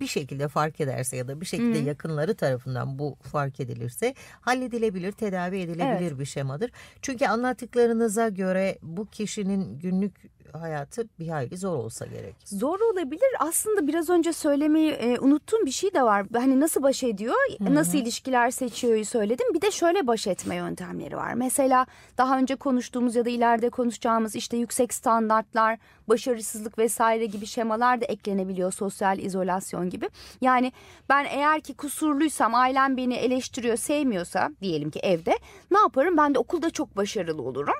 bir 0.00 0.06
şekilde 0.06 0.48
fark 0.48 0.80
ederse 0.80 1.16
ya 1.16 1.28
da 1.28 1.40
bir 1.40 1.46
şekilde 1.46 1.78
yakınları 1.78 2.34
tarafından 2.34 2.98
bu 2.98 3.16
fark 3.22 3.60
edilirse 3.60 4.14
halledilebilir, 4.40 5.12
tedavi 5.12 5.58
edilebilir 5.60 6.18
bir 6.18 6.24
şemadır. 6.24 6.70
Çünkü 7.02 7.26
anlattıklarınıza 7.26 8.28
göre 8.28 8.78
bu 8.82 9.06
kişinin 9.06 9.78
günlük 9.78 10.14
hayatı 10.54 11.08
bir 11.18 11.28
hayli 11.28 11.56
zor 11.56 11.76
olsa 11.76 12.06
gerek. 12.06 12.34
Zor 12.44 12.80
olabilir. 12.80 13.28
Aslında 13.38 13.86
biraz 13.86 14.10
önce 14.10 14.32
söylemeyi 14.32 14.90
e, 14.90 15.18
unuttuğum 15.18 15.66
bir 15.66 15.70
şey 15.70 15.94
de 15.94 16.02
var. 16.02 16.26
Hani 16.34 16.60
nasıl 16.60 16.82
baş 16.82 17.02
ediyor, 17.02 17.34
nasıl 17.60 17.98
ilişkiler 17.98 18.50
seçiyor'yu 18.50 19.04
söyledim. 19.04 19.54
Bir 19.54 19.60
de 19.60 19.70
şöyle 19.70 20.06
baş 20.06 20.26
etme 20.26 20.54
yöntemleri 20.56 21.16
var. 21.16 21.34
Mesela 21.34 21.86
daha 22.18 22.38
önce 22.38 22.56
konuştuğumuz 22.56 23.16
ya 23.16 23.24
da 23.24 23.30
ileride 23.30 23.70
konuşacağımız 23.70 24.36
işte 24.36 24.56
yüksek 24.56 24.94
standartlar, 24.94 25.78
başarısızlık 26.08 26.78
vesaire 26.78 27.26
gibi 27.26 27.46
şemalar 27.46 28.00
da 28.00 28.04
eklenebiliyor. 28.04 28.72
Sosyal 28.72 29.18
izolasyon 29.18 29.90
gibi. 29.90 30.08
Yani 30.40 30.72
ben 31.08 31.24
eğer 31.24 31.60
ki 31.60 31.74
kusurluysam, 31.74 32.54
ailem 32.54 32.96
beni 32.96 33.14
eleştiriyor, 33.14 33.76
sevmiyorsa 33.76 34.50
diyelim 34.62 34.90
ki 34.90 34.98
evde 35.00 35.38
ne 35.70 35.78
yaparım? 35.78 36.16
Ben 36.16 36.34
de 36.34 36.38
okulda 36.38 36.70
çok 36.70 36.96
başarılı 36.96 37.42
olurum. 37.42 37.74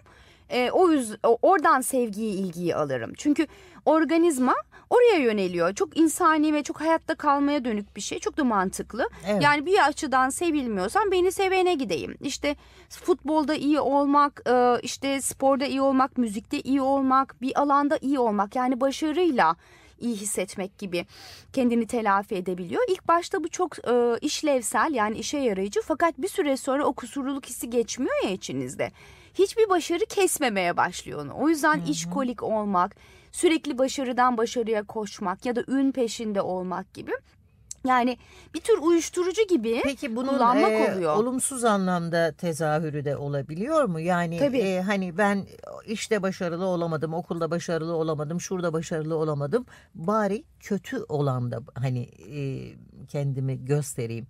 E, 0.50 0.70
o 0.70 0.90
yüz 0.90 1.16
o- 1.26 1.38
oradan 1.42 1.80
sevgiyi, 1.80 2.42
ilgiyi 2.60 2.74
alırım. 2.76 3.12
Çünkü 3.16 3.46
organizma 3.84 4.54
oraya 4.90 5.18
yöneliyor. 5.18 5.74
Çok 5.74 5.96
insani 5.96 6.54
ve 6.54 6.62
çok 6.62 6.80
hayatta 6.80 7.14
kalmaya 7.14 7.64
dönük 7.64 7.96
bir 7.96 8.00
şey. 8.00 8.18
Çok 8.18 8.36
da 8.36 8.44
mantıklı. 8.44 9.08
Evet. 9.26 9.42
Yani 9.42 9.66
bir 9.66 9.88
açıdan 9.88 10.30
sevilmiyorsam 10.30 11.10
beni 11.10 11.32
sevene 11.32 11.74
gideyim. 11.74 12.16
İşte 12.20 12.56
futbolda 12.88 13.54
iyi 13.54 13.80
olmak, 13.80 14.42
e, 14.46 14.80
işte 14.82 15.20
sporda 15.20 15.66
iyi 15.66 15.80
olmak, 15.80 16.18
müzikte 16.18 16.60
iyi 16.60 16.80
olmak, 16.80 17.36
bir 17.42 17.60
alanda 17.60 17.98
iyi 18.02 18.18
olmak. 18.18 18.56
Yani 18.56 18.80
başarıyla 18.80 19.56
iyi 20.00 20.16
hissetmek 20.16 20.78
gibi 20.78 21.06
kendini 21.52 21.86
telafi 21.86 22.34
edebiliyor. 22.34 22.82
İlk 22.88 23.08
başta 23.08 23.44
bu 23.44 23.48
çok 23.48 23.88
e, 23.88 24.18
işlevsel 24.20 24.90
yani 24.94 25.18
işe 25.18 25.38
yarayıcı 25.38 25.80
fakat 25.84 26.18
bir 26.18 26.28
süre 26.28 26.56
sonra 26.56 26.84
o 26.84 26.92
kusurluluk 26.92 27.46
hissi 27.46 27.70
geçmiyor 27.70 28.24
ya 28.24 28.30
içinizde. 28.30 28.90
Hiçbir 29.34 29.68
başarı 29.68 30.06
kesmemeye 30.08 30.76
başlıyor 30.76 31.24
onu. 31.24 31.32
O 31.34 31.48
yüzden 31.48 31.80
işkolik 31.80 32.42
olmak, 32.42 32.96
sürekli 33.32 33.78
başarıdan 33.78 34.36
başarıya 34.36 34.82
koşmak 34.82 35.46
ya 35.46 35.56
da 35.56 35.64
ün 35.68 35.92
peşinde 35.92 36.42
olmak 36.42 36.94
gibi. 36.94 37.12
Yani 37.86 38.18
bir 38.54 38.60
tür 38.60 38.78
uyuşturucu 38.78 39.46
gibi 39.46 39.80
Peki 39.84 40.16
bunun 40.16 40.28
kullanmak 40.28 40.72
e, 40.72 40.92
oluyor. 40.92 41.16
olumsuz 41.16 41.64
anlamda 41.64 42.32
tezahürü 42.32 43.04
de 43.04 43.16
olabiliyor 43.16 43.84
mu? 43.84 44.00
Yani 44.00 44.38
Tabii. 44.38 44.58
e, 44.58 44.80
hani 44.80 45.18
ben 45.18 45.46
işte 45.86 46.22
başarılı 46.22 46.64
olamadım, 46.64 47.14
okulda 47.14 47.50
başarılı 47.50 47.94
olamadım, 47.94 48.40
şurada 48.40 48.72
başarılı 48.72 49.16
olamadım. 49.16 49.66
Bari 49.94 50.44
kötü 50.60 51.04
olan 51.08 51.50
da 51.50 51.60
hani 51.74 52.00
e, 52.34 52.40
kendimi 53.08 53.64
göstereyim, 53.64 54.26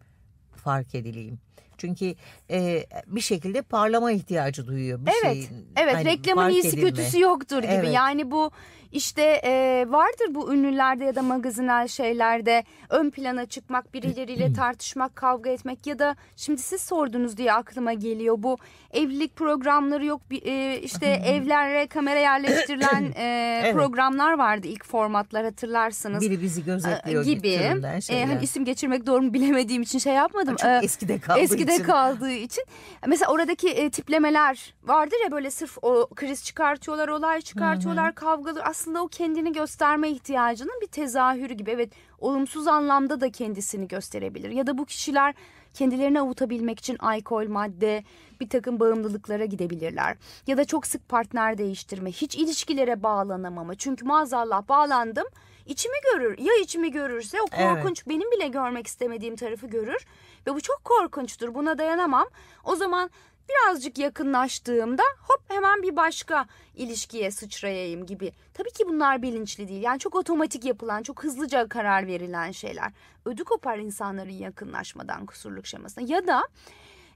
fark 0.57 0.95
edileyim. 0.95 1.39
Çünkü 1.81 2.15
e, 2.51 2.85
bir 3.07 3.21
şekilde 3.21 3.63
parlama 3.63 4.13
ihtiyacı 4.13 4.67
duyuyor 4.67 4.99
bir 5.07 5.11
Evet, 5.25 5.33
şeyin. 5.33 5.67
evet 5.77 5.95
hani 5.95 6.05
reklamın 6.05 6.51
iyisi 6.51 6.69
edilme. 6.69 6.91
kötüsü 6.91 7.21
yoktur 7.21 7.63
gibi. 7.63 7.73
Evet. 7.73 7.95
Yani 7.95 8.31
bu 8.31 8.51
işte 8.93 9.23
e, 9.45 9.85
vardır 9.89 10.27
bu 10.35 10.55
ünlülerde 10.55 11.05
ya 11.05 11.15
da 11.15 11.23
magazinel 11.23 11.89
şeylerde 11.89 12.65
ön 12.91 13.11
plana 13.11 13.47
çıkmak, 13.47 13.95
birileriyle 13.95 14.53
tartışmak, 14.57 15.17
kavga 15.17 15.51
etmek 15.51 15.87
ya 15.87 15.99
da 15.99 16.17
şimdi 16.37 16.63
siz 16.63 16.81
sordunuz 16.81 17.37
diye 17.37 17.53
aklıma 17.53 17.93
geliyor 17.93 18.35
bu 18.39 18.59
evlilik 18.93 19.37
programları 19.37 20.05
yok 20.05 20.21
e, 20.45 20.79
işte 20.83 21.07
evlere 21.27 21.87
kamera 21.87 22.19
yerleştirilen 22.21 23.13
e, 23.17 23.41
Evet. 23.65 23.75
programlar 23.75 24.39
vardı 24.39 24.67
ilk 24.67 24.87
formatlar 24.87 25.45
hatırlarsınız. 25.45 26.21
Biri 26.21 26.43
bizi 26.43 26.65
gözetliyor 26.65 27.25
gibi. 27.25 27.59
türünden 27.59 28.01
E, 28.11 28.25
hani 28.27 28.43
isim 28.43 28.65
geçirmek 28.65 29.07
doğru 29.07 29.23
mu 29.23 29.35
bilemediğim 29.35 29.83
için 29.83 29.99
şey 29.99 30.15
yapmadım. 30.15 30.57
Çok 30.57 30.71
E, 30.71 30.81
eskide 30.83 31.19
kaldığı 31.19 31.41
eskide 31.41 31.70
için. 31.75 31.85
kaldığı 31.85 32.33
için. 32.33 32.65
Mesela 33.07 33.33
oradaki 33.33 33.69
e, 33.69 33.91
tiplemeler 33.91 34.75
vardır 34.85 35.17
ya 35.25 35.31
böyle 35.33 35.51
sırf 35.51 35.79
o 35.83 36.09
kriz 36.15 36.45
çıkartıyorlar, 36.45 37.09
olay 37.09 37.41
çıkartıyorlar, 37.41 38.15
kavgalı. 38.15 38.63
Aslında 38.63 39.03
o 39.03 39.09
kendini 39.09 39.53
gösterme 39.53 40.11
ihtiyacının 40.11 40.81
bir 40.83 40.87
tezahürü 40.87 41.55
gibi. 41.55 41.71
Evet 41.71 41.93
olumsuz 42.19 42.67
anlamda 42.67 43.21
da 43.21 43.31
kendisini 43.31 43.89
gösterebilir. 43.89 44.51
Ya 44.51 44.67
da 44.67 44.79
bu 44.79 44.85
kişiler 44.85 45.35
kendilerini 45.75 46.21
avutabilmek 46.21 46.79
için 46.79 46.97
alkol, 46.99 47.49
madde, 47.49 48.05
bir 48.41 48.49
takım 48.49 48.81
bağımlılıklara 48.81 49.45
gidebilirler. 49.45 50.17
Ya 50.47 50.57
da 50.57 50.65
çok 50.65 50.87
sık 50.87 51.09
partner 51.09 51.59
değiştirme, 51.59 52.13
hiç 52.13 52.37
ilişkilere 52.37 53.03
bağlanamama. 53.03 53.75
Çünkü 53.75 54.05
maazallah 54.05 54.69
bağlandım, 54.69 55.27
içimi 55.67 55.95
görür. 56.13 56.39
Ya 56.39 56.53
içimi 56.63 56.91
görürse 56.93 57.41
o 57.41 57.47
Evet. 57.53 57.75
korkunç 57.75 58.09
benim 58.09 58.31
bile 58.31 58.49
görmek 58.49 58.87
istemediğim 58.87 59.37
tarafı 59.37 59.67
görür. 59.67 60.07
Ve 60.51 60.55
bu 60.55 60.61
çok 60.61 60.85
korkunçtur. 60.85 61.55
Buna 61.55 61.79
dayanamam. 61.79 62.29
O 62.65 62.77
zaman 62.77 63.11
birazcık 63.49 63.99
yakınlaştığımda 63.99 65.03
hop 65.23 65.43
hemen 65.49 65.83
bir 65.83 65.97
başka 65.97 66.47
ilişkiye 66.75 67.31
sıçrayayım 67.31 68.07
gibi. 68.07 68.33
Tabii 68.55 68.71
ki 68.71 68.85
bunlar 68.89 69.23
bilinçli 69.23 69.69
değil. 69.69 69.83
Yani 69.83 69.99
çok 69.99 70.15
otomatik 70.15 70.65
yapılan, 70.65 71.03
çok 71.03 71.25
hızlıca 71.25 71.69
karar 71.69 72.07
verilen 72.07 72.51
şeyler. 72.51 72.93
Ödü 73.25 73.45
kopar 73.45 73.79
insanların 73.79 74.31
yakınlaşmadan 74.31 75.27
kusurluk 75.27 75.67
şemasına. 75.67 76.05
Ya 76.09 76.27
da 76.27 76.43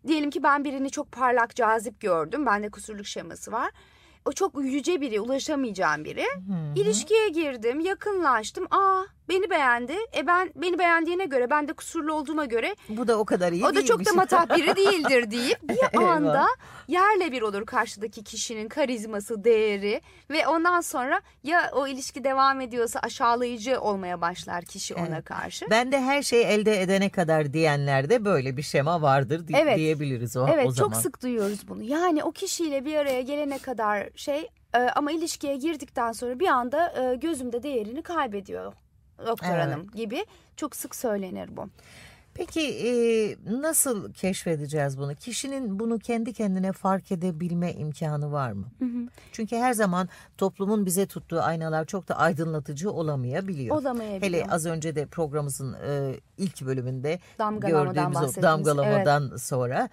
diyelim 0.06 0.30
ki 0.30 0.42
ben 0.42 0.64
birini 0.64 0.90
çok 0.90 1.12
parlak, 1.12 1.56
cazip 1.56 2.00
gördüm. 2.00 2.46
Bende 2.46 2.70
kusurluk 2.70 3.06
şeması 3.06 3.52
var. 3.52 3.70
O 4.24 4.32
çok 4.32 4.64
yüce 4.64 5.00
biri, 5.00 5.20
ulaşamayacağım 5.20 6.04
biri. 6.04 6.24
İlişkiye 6.76 7.28
girdim, 7.28 7.80
yakınlaştım. 7.80 8.66
Aa, 8.70 9.02
beni 9.28 9.50
beğendi. 9.50 9.92
E 10.16 10.26
ben 10.26 10.50
beni 10.56 10.78
beğendiğine 10.78 11.24
göre, 11.24 11.50
ben 11.50 11.68
de 11.68 11.72
kusurlu 11.72 12.12
olduğuma 12.12 12.44
göre 12.44 12.76
Bu 12.88 13.08
da 13.08 13.18
o 13.18 13.24
kadar 13.24 13.52
iyi 13.52 13.66
o 13.66 13.74
da 13.74 13.84
çok 13.84 14.06
da 14.06 14.12
matah 14.12 14.56
biri 14.56 14.76
değildir 14.76 15.30
deyip 15.30 15.58
bir 15.62 15.98
anda 16.02 16.46
yerle 16.88 17.32
bir 17.32 17.42
olur 17.42 17.66
karşıdaki 17.66 18.24
kişinin 18.24 18.68
karizması, 18.68 19.44
değeri 19.44 20.00
ve 20.30 20.46
ondan 20.48 20.80
sonra 20.80 21.20
ya 21.42 21.70
o 21.74 21.86
ilişki 21.86 22.24
devam 22.24 22.60
ediyorsa 22.60 23.00
aşağılayıcı 23.00 23.80
olmaya 23.80 24.20
başlar 24.20 24.64
kişi 24.64 24.94
ona 24.94 25.06
Evet. 25.06 25.24
karşı. 25.24 25.66
Ben 25.70 25.92
de 25.92 26.00
her 26.00 26.22
şeyi 26.22 26.44
elde 26.44 26.82
edene 26.82 27.08
kadar 27.08 27.52
diyenlerde 27.52 28.24
böyle 28.24 28.56
bir 28.56 28.62
şema 28.62 29.02
vardır 29.02 29.48
di- 29.48 29.56
Evet. 29.56 29.78
diyebiliriz 29.78 30.36
o, 30.36 30.46
Evet 30.54 30.66
o 30.66 30.70
zaman. 30.70 30.90
çok 30.92 31.02
sık 31.02 31.22
duyuyoruz 31.22 31.68
bunu. 31.68 31.82
Yani 31.82 32.24
o 32.24 32.32
kişiyle 32.32 32.84
bir 32.84 32.96
araya 32.96 33.20
gelene 33.22 33.58
kadar 33.58 34.08
şey 34.16 34.48
e, 34.74 34.78
ama 34.78 35.12
ilişkiye 35.12 35.56
girdikten 35.56 36.12
sonra 36.12 36.40
bir 36.40 36.48
anda 36.48 37.12
e, 37.12 37.16
gözümde 37.16 37.62
değerini 37.62 38.02
kaybediyor 38.02 38.72
doktor 39.26 39.46
Evet. 39.54 39.64
hanım 39.66 39.90
gibi 39.90 40.26
çok 40.56 40.76
sık 40.76 40.94
söylenir 40.94 41.56
bu. 41.56 41.68
Peki 42.34 42.60
e, 42.60 42.90
nasıl 43.60 44.12
keşfedeceğiz 44.12 44.98
bunu? 44.98 45.14
Kişinin 45.14 45.78
bunu 45.78 45.98
kendi 45.98 46.32
kendine 46.32 46.72
fark 46.72 47.12
edebilme 47.12 47.72
imkanı 47.72 48.32
var 48.32 48.52
mı? 48.52 48.66
Çünkü 49.32 49.56
her 49.56 49.72
zaman 49.72 50.08
toplumun 50.38 50.86
bize 50.86 51.06
tuttuğu 51.06 51.40
aynalar 51.40 51.84
çok 51.84 52.08
da 52.08 52.16
aydınlatıcı 52.16 52.90
olamayabiliyor. 52.90 53.76
Olamayabiliyor. 53.76 54.22
Hele 54.22 54.46
az 54.50 54.66
önce 54.66 54.94
de 54.94 55.06
programımızın 55.06 55.76
e, 55.88 56.14
ilk 56.38 56.62
bölümünde 56.66 57.18
Damgalamadan 57.38 58.12
gördüğümüz 58.12 58.38
o 58.38 58.42
damgalamadan 58.42 59.36
sonra 59.36 59.88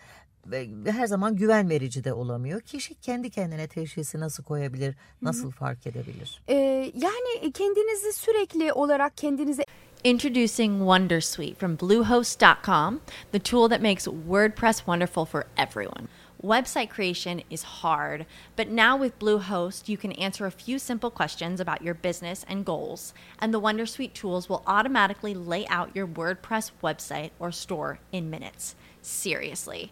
ve 0.46 0.92
her 0.92 1.08
zaman 1.08 1.36
güven 1.36 1.70
verici 1.70 2.04
de 2.04 2.14
olamıyor. 2.14 2.62
Kişi 2.62 2.96
kendi 2.96 3.30
kendine 3.30 3.68
teşhisi 3.68 4.20
nasıl 4.20 4.44
koyabilir, 4.44 4.96
nasıl 5.22 5.52
fark 5.52 5.88
edebilir? 5.88 6.42
Ee, 6.48 6.56
yani 6.96 7.52
kendinizi 7.52 8.14
sürekli 8.14 8.74
olarak 8.74 9.18
kendinize 9.18 9.64
Introducing 10.04 10.80
Wondersuite 10.80 11.58
from 11.58 11.76
Bluehost.com, 11.76 13.02
the 13.32 13.40
tool 13.40 13.70
that 13.70 13.82
makes 13.82 14.08
WordPress 14.08 14.88
wonderful 14.88 15.26
for 15.26 15.46
everyone. 15.58 16.08
Website 16.44 16.90
creation 16.90 17.44
is 17.52 17.62
hard, 17.62 18.26
but 18.56 18.68
now 18.68 18.98
with 18.98 19.20
Bluehost, 19.20 19.88
you 19.88 19.96
can 19.96 20.12
answer 20.14 20.48
a 20.48 20.52
few 20.52 20.80
simple 20.80 21.12
questions 21.12 21.60
about 21.60 21.84
your 21.84 21.94
business 21.94 22.44
and 22.50 22.66
goals, 22.66 23.14
and 23.38 23.54
the 23.54 23.62
Wondersuite 23.62 24.14
tools 24.14 24.50
will 24.50 24.64
automatically 24.66 25.36
lay 25.36 25.68
out 25.68 25.96
your 25.96 26.08
WordPress 26.08 26.72
website 26.82 27.30
or 27.38 27.52
store 27.52 28.00
in 28.12 28.32
minutes. 28.32 28.76
Seriously. 29.04 29.92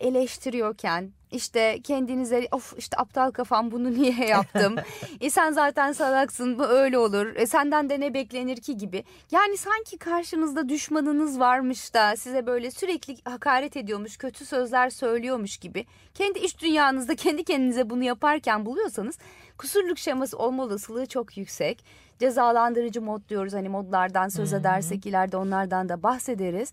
Eleştiriyorken 0.00 1.12
işte 1.32 1.80
kendinize 1.84 2.48
of 2.52 2.74
işte 2.78 2.96
aptal 2.96 3.30
kafam 3.30 3.70
bunu 3.70 3.92
niye 3.94 4.26
yaptım? 4.26 4.76
e 5.20 5.30
sen 5.30 5.52
zaten 5.52 5.92
salaksın 5.92 6.58
bu 6.58 6.64
öyle 6.64 6.98
olur. 6.98 7.36
E 7.36 7.46
senden 7.46 7.90
de 7.90 8.00
ne 8.00 8.14
beklenir 8.14 8.56
ki 8.56 8.76
gibi. 8.76 9.04
Yani 9.30 9.56
sanki 9.56 9.98
karşınızda 9.98 10.68
düşmanınız 10.68 11.40
varmış 11.40 11.94
da 11.94 12.16
size 12.16 12.46
böyle 12.46 12.70
sürekli 12.70 13.16
hakaret 13.24 13.76
ediyormuş, 13.76 14.16
kötü 14.16 14.46
sözler 14.46 14.90
söylüyormuş 14.90 15.56
gibi. 15.56 15.86
Kendi 16.14 16.38
iş 16.38 16.62
dünyanızda 16.62 17.16
kendi 17.16 17.44
kendinize 17.44 17.90
bunu 17.90 18.04
yaparken 18.04 18.66
buluyorsanız 18.66 19.18
kusurluk 19.58 19.98
şeması 19.98 20.38
olma 20.38 20.62
olasılığı 20.62 21.06
çok 21.06 21.36
yüksek. 21.36 21.84
Cezalandırıcı 22.18 23.02
mod 23.02 23.28
diyoruz 23.28 23.52
hani 23.52 23.68
modlardan 23.68 24.28
söz 24.28 24.52
edersek 24.52 25.06
ileride 25.06 25.36
onlardan 25.36 25.88
da 25.88 26.02
bahsederiz. 26.02 26.72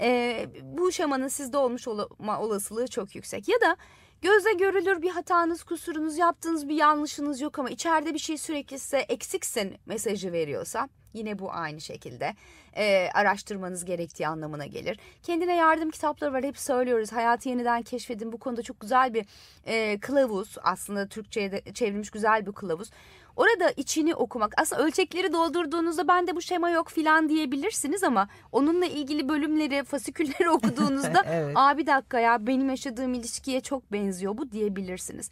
Ee, 0.00 0.46
bu 0.62 0.92
şemanın 0.92 1.28
sizde 1.28 1.58
olmuş 1.58 1.88
olma 1.88 2.40
olasılığı 2.40 2.88
çok 2.88 3.14
yüksek. 3.14 3.48
Ya 3.48 3.60
da 3.60 3.76
gözle 4.22 4.52
görülür 4.52 5.02
bir 5.02 5.10
hatanız, 5.10 5.62
kusurunuz, 5.62 6.18
yaptığınız 6.18 6.68
bir 6.68 6.74
yanlışınız 6.74 7.40
yok 7.40 7.58
ama 7.58 7.70
içeride 7.70 8.14
bir 8.14 8.18
şey 8.18 8.38
sürekli 8.38 8.78
size 8.78 8.98
eksiksin 8.98 9.76
mesajı 9.86 10.32
veriyorsa 10.32 10.88
yine 11.14 11.38
bu 11.38 11.52
aynı 11.52 11.80
şekilde 11.80 12.34
e, 12.76 13.08
araştırmanız 13.14 13.84
gerektiği 13.84 14.28
anlamına 14.28 14.66
gelir. 14.66 14.98
Kendine 15.22 15.56
yardım 15.56 15.90
kitapları 15.90 16.32
var 16.32 16.44
hep 16.44 16.58
söylüyoruz. 16.58 17.12
Hayatı 17.12 17.48
yeniden 17.48 17.82
keşfedin 17.82 18.32
bu 18.32 18.38
konuda 18.38 18.62
çok 18.62 18.80
güzel 18.80 19.14
bir 19.14 19.26
e, 19.66 20.00
kılavuz 20.00 20.56
aslında 20.62 21.08
Türkçe'ye 21.08 21.52
de 21.52 21.62
çevrilmiş 21.74 22.10
güzel 22.10 22.46
bir 22.46 22.52
kılavuz. 22.52 22.90
Orada 23.36 23.70
içini 23.76 24.14
okumak 24.14 24.52
aslında 24.56 24.82
ölçekleri 24.82 25.32
doldurduğunuzda 25.32 26.08
ben 26.08 26.26
de 26.26 26.36
bu 26.36 26.42
şema 26.42 26.70
yok 26.70 26.88
filan 26.88 27.28
diyebilirsiniz 27.28 28.04
ama 28.04 28.28
onunla 28.52 28.86
ilgili 28.86 29.28
bölümleri 29.28 29.84
fasikülleri 29.84 30.50
okuduğunuzda 30.56 31.22
Evet. 31.30 31.52
aa 31.54 31.78
bir 31.78 31.86
dakika 31.86 32.20
ya 32.20 32.46
benim 32.46 32.68
yaşadığım 32.70 33.14
ilişkiye 33.14 33.60
çok 33.60 33.92
benziyor 33.92 34.38
bu 34.38 34.50
diyebilirsiniz. 34.52 35.30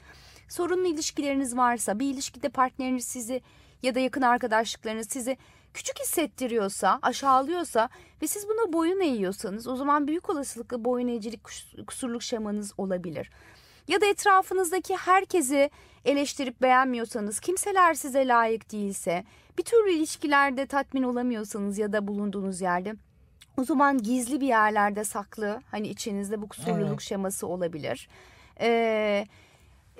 Sorunlu 0.48 0.86
ilişkileriniz 0.86 1.56
varsa 1.56 1.98
bir 1.98 2.06
ilişkide 2.14 2.48
partneriniz 2.48 3.04
sizi 3.04 3.42
ya 3.82 3.94
da 3.94 4.00
yakın 4.00 4.22
arkadaşlıklarınız 4.22 5.08
sizi 5.10 5.36
küçük 5.74 6.00
hissettiriyorsa, 6.00 6.98
aşağılıyorsa 7.02 7.88
ve 8.22 8.26
siz 8.26 8.48
buna 8.48 8.72
boyun 8.72 9.00
eğiyorsanız 9.00 9.66
o 9.66 9.76
zaman 9.76 10.08
büyük 10.08 10.30
olasılıkla 10.30 10.84
boyun 10.84 11.08
eğicilik 11.08 11.40
kus- 11.44 11.86
kusurluk 11.86 12.22
şemanız 12.22 12.72
olabilir. 12.78 13.30
Ya 13.88 14.00
da 14.00 14.06
etrafınızdaki 14.06 14.96
herkesi 14.96 15.70
eleştirip 16.04 16.62
beğenmiyorsanız, 16.62 17.40
kimseler 17.40 17.94
size 17.94 18.26
layık 18.28 18.72
değilse, 18.72 19.24
bir 19.58 19.62
türlü 19.62 19.90
ilişkilerde 19.90 20.66
tatmin 20.66 21.02
olamıyorsanız 21.02 21.78
ya 21.78 21.92
da 21.92 22.06
bulunduğunuz 22.08 22.60
yerde 22.60 22.94
o 23.56 23.64
zaman 23.64 24.02
gizli 24.02 24.40
bir 24.40 24.46
yerlerde 24.46 25.04
saklı 25.04 25.60
hani 25.70 25.88
içinizde 25.88 26.42
bu 26.42 26.48
kusurluluk 26.48 26.88
Evet. 26.88 27.00
şeması 27.00 27.46
olabilir. 27.46 28.08
Ee, 28.60 29.26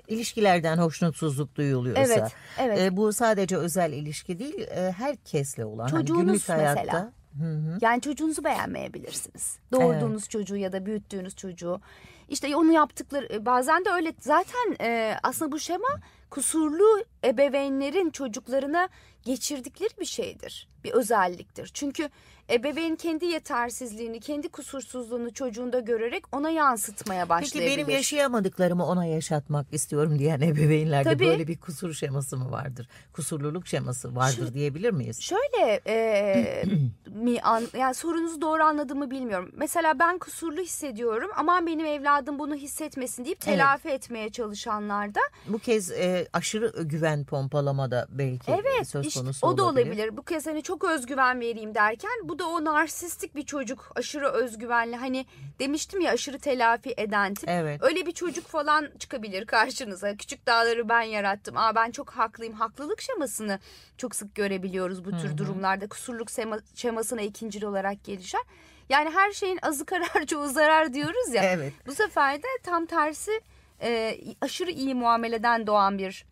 İlişkilerden 0.09 0.79
hoşnutsuzluk 0.79 1.55
duyuluyorsa. 1.55 2.03
evet, 2.03 2.33
evet. 2.59 2.79
e, 2.81 2.97
bu 2.97 3.13
sadece 3.13 3.57
özel 3.57 3.93
ilişki 3.93 4.39
değil, 4.39 4.61
e, 4.61 4.93
herkesle 4.93 5.65
olan. 5.65 5.89
hani 5.89 6.01
Çocuğunuz 6.01 6.27
günlük 6.27 6.49
hayatta. 6.49 6.81
mesela. 6.83 7.13
Hı 7.39 7.45
hı. 7.55 7.79
Yani 7.81 8.01
çocuğunuzu 8.01 8.45
beğenmeyebilirsiniz. 8.45 9.59
Doğurduğunuz 9.73 10.29
çocuğu 10.29 10.57
ya 10.57 10.73
da 10.73 10.87
büyüttüğünüz 10.87 11.37
çocuğu. 11.37 11.81
İşte 12.29 12.57
onu 12.57 12.73
yaptıkları 12.73 13.29
e, 13.33 13.47
bazen 13.47 13.85
de 13.85 13.91
öyle. 13.91 14.15
Zaten 14.21 14.77
e, 14.81 15.17
aslında 15.23 15.53
bu 15.53 15.59
şema 15.59 16.01
kusurlu 16.31 17.05
ebeveynlerin 17.25 18.11
çocuklarına 18.11 18.89
geçirdikleri 19.25 20.01
bir 20.01 20.05
şeydir. 20.05 20.69
Bir 20.85 20.93
özelliktir. 20.93 21.71
Çünkü 21.75 22.11
ebeveyn 22.51 22.97
kendi 22.97 23.27
yetersizliğini, 23.27 24.21
kendi 24.21 24.49
kusursuzluğunu 24.49 25.35
çocuğunda 25.35 25.81
görerek 25.81 26.25
ona 26.37 26.51
yansıtmaya 26.51 27.21
Peki 27.21 27.29
başlayabilir. 27.29 27.77
benim 27.77 27.89
yaşayamadıklarımı 27.89 28.87
ona 28.87 29.05
yaşatmak 29.05 29.67
istiyorum 29.73 30.19
diyen 30.19 30.41
ebeveynlerde 30.41 31.11
Tabii. 31.11 31.27
böyle 31.27 31.47
bir 31.47 31.59
kusur 31.59 31.95
şeması 31.95 32.37
mı 32.37 32.51
vardır? 32.51 32.89
Kusurluluk 33.13 33.67
şeması 33.67 34.17
vardır 34.17 34.55
diyebilir 34.55 34.91
miyiz? 34.91 35.21
Şöyle 35.21 35.81
e, 35.87 36.65
mi 37.07 37.41
an, 37.41 37.65
yani 37.79 37.95
sorunuzu 37.95 38.41
doğru 38.41 38.63
anladığımı 38.63 39.11
bilmiyorum. 39.11 39.51
Mesela 39.57 39.99
ben 39.99 40.19
kusurlu 40.19 40.61
hissediyorum. 40.61 41.31
Aman 41.37 41.67
benim 41.67 41.87
evladım 41.87 42.39
bunu 42.39 42.55
hissetmesin 42.55 43.25
deyip 43.25 43.41
telafi 43.41 43.89
etmeye 43.89 44.29
çalışanlar 44.29 45.15
da 45.15 45.21
Bu 45.49 45.59
kez 45.59 45.91
e, 45.91 46.29
aşırı 46.33 46.83
güven 46.83 47.25
pompalama 47.25 47.91
da 47.91 48.07
belki 48.11 48.53
evet 48.53 48.89
söz 48.89 49.14
konusu 49.21 49.47
o 49.47 49.59
da 49.59 49.65
olabilir. 49.65 49.87
olabilir. 49.87 50.17
Bu 50.17 50.23
kez 50.23 50.47
hani 50.47 50.63
çok 50.63 50.85
özgüven 50.85 51.41
vereyim 51.41 51.75
derken 51.75 52.11
bu 52.23 52.39
da 52.39 52.49
o 52.49 52.65
narsistik 52.65 53.37
bir 53.37 53.43
çocuk 53.43 53.93
aşırı 53.95 54.29
özgüvenli 54.29 54.97
hani 54.97 55.27
demiştim 55.59 56.01
ya 56.01 56.13
aşırı 56.13 56.39
telafi 56.39 56.95
eden 56.97 57.35
tip. 57.35 57.49
Evet. 57.49 57.83
Öyle 57.83 58.07
bir 58.07 58.13
çocuk 58.13 58.47
falan 58.47 58.91
çıkabilir 58.99 59.47
karşınıza. 59.47 60.17
Küçük 60.17 60.47
dağları 60.47 60.89
ben 60.89 61.03
yarattım. 61.03 61.57
Aa 61.57 61.75
ben 61.75 61.91
çok 61.91 62.11
haklıyım. 62.11 62.55
Haklılık 62.55 63.01
şemasını 63.01 63.59
çok 63.99 64.15
sık 64.15 64.35
görebiliyoruz 64.35 65.05
bu 65.05 65.11
tür 65.11 65.37
durumlarda. 65.37 65.89
Kusurluk 65.89 66.29
şemasına 66.75 67.21
ikincil 67.23 67.63
olarak 67.63 68.05
gelişen. 68.05 68.43
Yani 68.89 69.11
her 69.11 69.33
şeyin 69.33 69.59
azı 69.63 69.87
karar 69.87 70.27
çoğu 70.27 70.49
zarar 70.49 70.95
diyoruz 70.95 71.35
ya. 71.35 71.45
Evet. 71.45 71.73
Bu 71.87 71.95
sefer 71.95 72.43
de 72.43 72.47
tam 72.63 72.87
tersi 72.87 73.41
e, 73.83 74.19
aşırı 74.41 74.71
iyi 74.71 74.95
muameleden 74.95 75.67
doğan 75.67 75.99
bir 75.99 76.25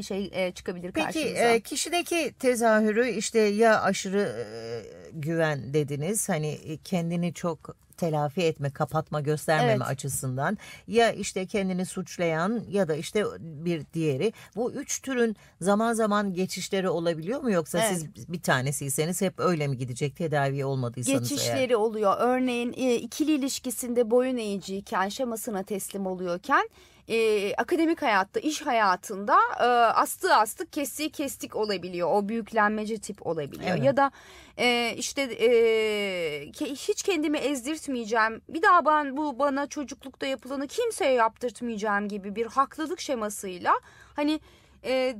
şey 0.00 0.30
e, 0.32 0.52
çıkabilir 0.52 0.92
Peki 0.92 1.04
karşınıza. 1.04 1.48
e, 1.48 1.60
kişideki 1.60 2.34
tezahürü 2.38 3.08
işte 3.08 3.38
ya 3.38 3.82
aşırı 3.82 4.20
e, 4.20 4.46
güven 5.12 5.74
dediniz 5.74 6.28
hani 6.28 6.48
e, 6.48 6.76
kendini 6.76 7.34
çok 7.34 7.76
telafi 7.96 8.42
etme, 8.42 8.70
kapatma, 8.70 9.20
göstermeme 9.20 9.72
Evet. 9.72 9.86
açısından 9.86 10.58
ya 10.88 11.12
işte 11.12 11.46
kendini 11.46 11.86
suçlayan 11.86 12.64
ya 12.70 12.88
da 12.88 12.94
işte 12.94 13.24
bir 13.40 13.82
diğeri. 13.94 14.32
Bu 14.56 14.72
üç 14.72 15.02
türün 15.02 15.36
zaman 15.60 15.92
zaman 15.92 16.34
geçişleri 16.34 16.88
olabiliyor 16.88 17.40
mu 17.40 17.50
yoksa 17.50 17.78
Evet. 17.78 17.98
siz 18.16 18.32
bir 18.32 18.40
tanesiyseniz 18.40 19.20
hep 19.20 19.34
öyle 19.40 19.68
mi 19.68 19.78
gidecek 19.78 20.16
tedavi 20.16 20.64
olmadıysanız 20.64 21.32
eğer? 21.32 21.36
Geçişleri 21.36 21.76
oluyor. 21.76 22.16
Örneğin 22.18 22.74
e, 22.76 22.94
ikili 22.94 23.32
ilişkisinde 23.32 24.10
boyun 24.10 24.36
eğiciyken, 24.36 25.08
şemasına 25.08 25.62
teslim 25.62 26.06
oluyorken 26.06 26.68
e, 27.08 27.54
akademik 27.54 28.02
hayatta, 28.02 28.40
iş 28.40 28.66
hayatında 28.66 29.36
e, 29.60 29.64
astığı 29.94 30.34
astık, 30.34 30.72
kestiği 30.72 31.10
kestik 31.10 31.56
olabiliyor. 31.56 32.08
O 32.12 32.28
büyüklenmeci 32.28 33.00
tip 33.00 33.26
olabiliyor. 33.26 33.70
Evet. 33.70 33.84
Ya 33.84 33.96
da 33.96 34.10
e, 34.58 34.94
işte 34.96 35.22
e, 35.22 35.48
ke- 36.50 36.74
hiç 36.88 37.02
kendimi 37.02 37.38
ezdirtmeyeceğim. 37.38 38.42
Bir 38.48 38.62
daha 38.62 38.86
ben 38.86 39.16
bu 39.16 39.38
bana 39.38 39.66
çocuklukta 39.66 40.26
yapılanı 40.26 40.66
kimseye 40.66 41.12
yaptırtmayacağım 41.12 42.08
gibi 42.08 42.36
bir 42.36 42.46
haklılık 42.46 43.00
şemasıyla 43.00 43.80
hani 44.16 44.40
e, 44.84 45.16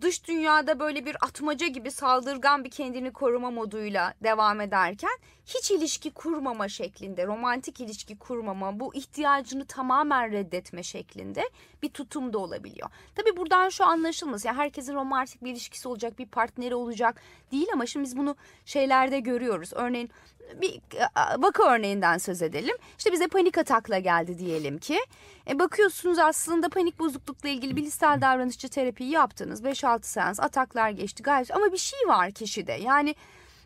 dış 0.00 0.28
dünyada 0.28 0.80
böyle 0.80 1.06
bir 1.06 1.16
atmaca 1.20 1.66
gibi 1.66 1.90
saldırgan 1.90 2.64
bir 2.64 2.70
kendini 2.70 3.12
koruma 3.12 3.50
moduyla 3.50 4.14
devam 4.22 4.60
ederken 4.60 5.18
hiç 5.46 5.70
ilişki 5.70 6.10
kurmama 6.10 6.68
şeklinde, 6.68 7.26
romantik 7.26 7.80
ilişki 7.80 8.18
kurmama, 8.18 8.80
bu 8.80 8.94
ihtiyacını 8.94 9.66
tamamen 9.66 10.32
reddetme 10.32 10.82
şeklinde 10.82 11.50
bir 11.82 11.88
tutum 11.88 12.32
da 12.32 12.38
olabiliyor. 12.38 12.88
Tabii 13.14 13.36
buradan 13.36 13.68
şu 13.68 13.84
anlaşılmaz. 13.84 14.44
Yani 14.44 14.56
herkesin 14.56 14.94
romantik 14.94 15.44
bir 15.44 15.52
ilişkisi 15.52 15.88
olacak, 15.88 16.18
bir 16.18 16.26
partneri 16.26 16.74
olacak 16.74 17.20
değil 17.52 17.66
ama 17.72 17.86
şimdi 17.86 18.04
biz 18.04 18.16
bunu 18.16 18.36
şeylerde 18.64 19.20
görüyoruz. 19.20 19.70
Örneğin 19.74 20.10
bir 20.60 20.80
vaka 21.38 21.74
örneğinden 21.74 22.18
söz 22.18 22.42
edelim. 22.42 22.76
İşte 22.98 23.12
bize 23.12 23.28
panik 23.28 23.58
atakla 23.58 23.98
geldi 23.98 24.38
diyelim 24.38 24.78
ki. 24.78 24.98
E, 25.48 25.58
bakıyorsunuz 25.58 26.18
aslında 26.18 26.68
panik 26.68 26.98
bozuklukla 26.98 27.48
ilgili 27.48 27.76
bilişsel 27.76 28.20
davranışçı 28.20 28.68
terapiyi 28.68 29.10
yaptınız. 29.10 29.62
5-6 29.62 30.02
seans 30.02 30.40
ataklar 30.40 30.90
geçti 30.90 31.22
gayet 31.22 31.56
ama 31.56 31.72
bir 31.72 31.78
şey 31.78 32.00
var 32.08 32.30
kişide. 32.30 32.72
Yani 32.72 33.14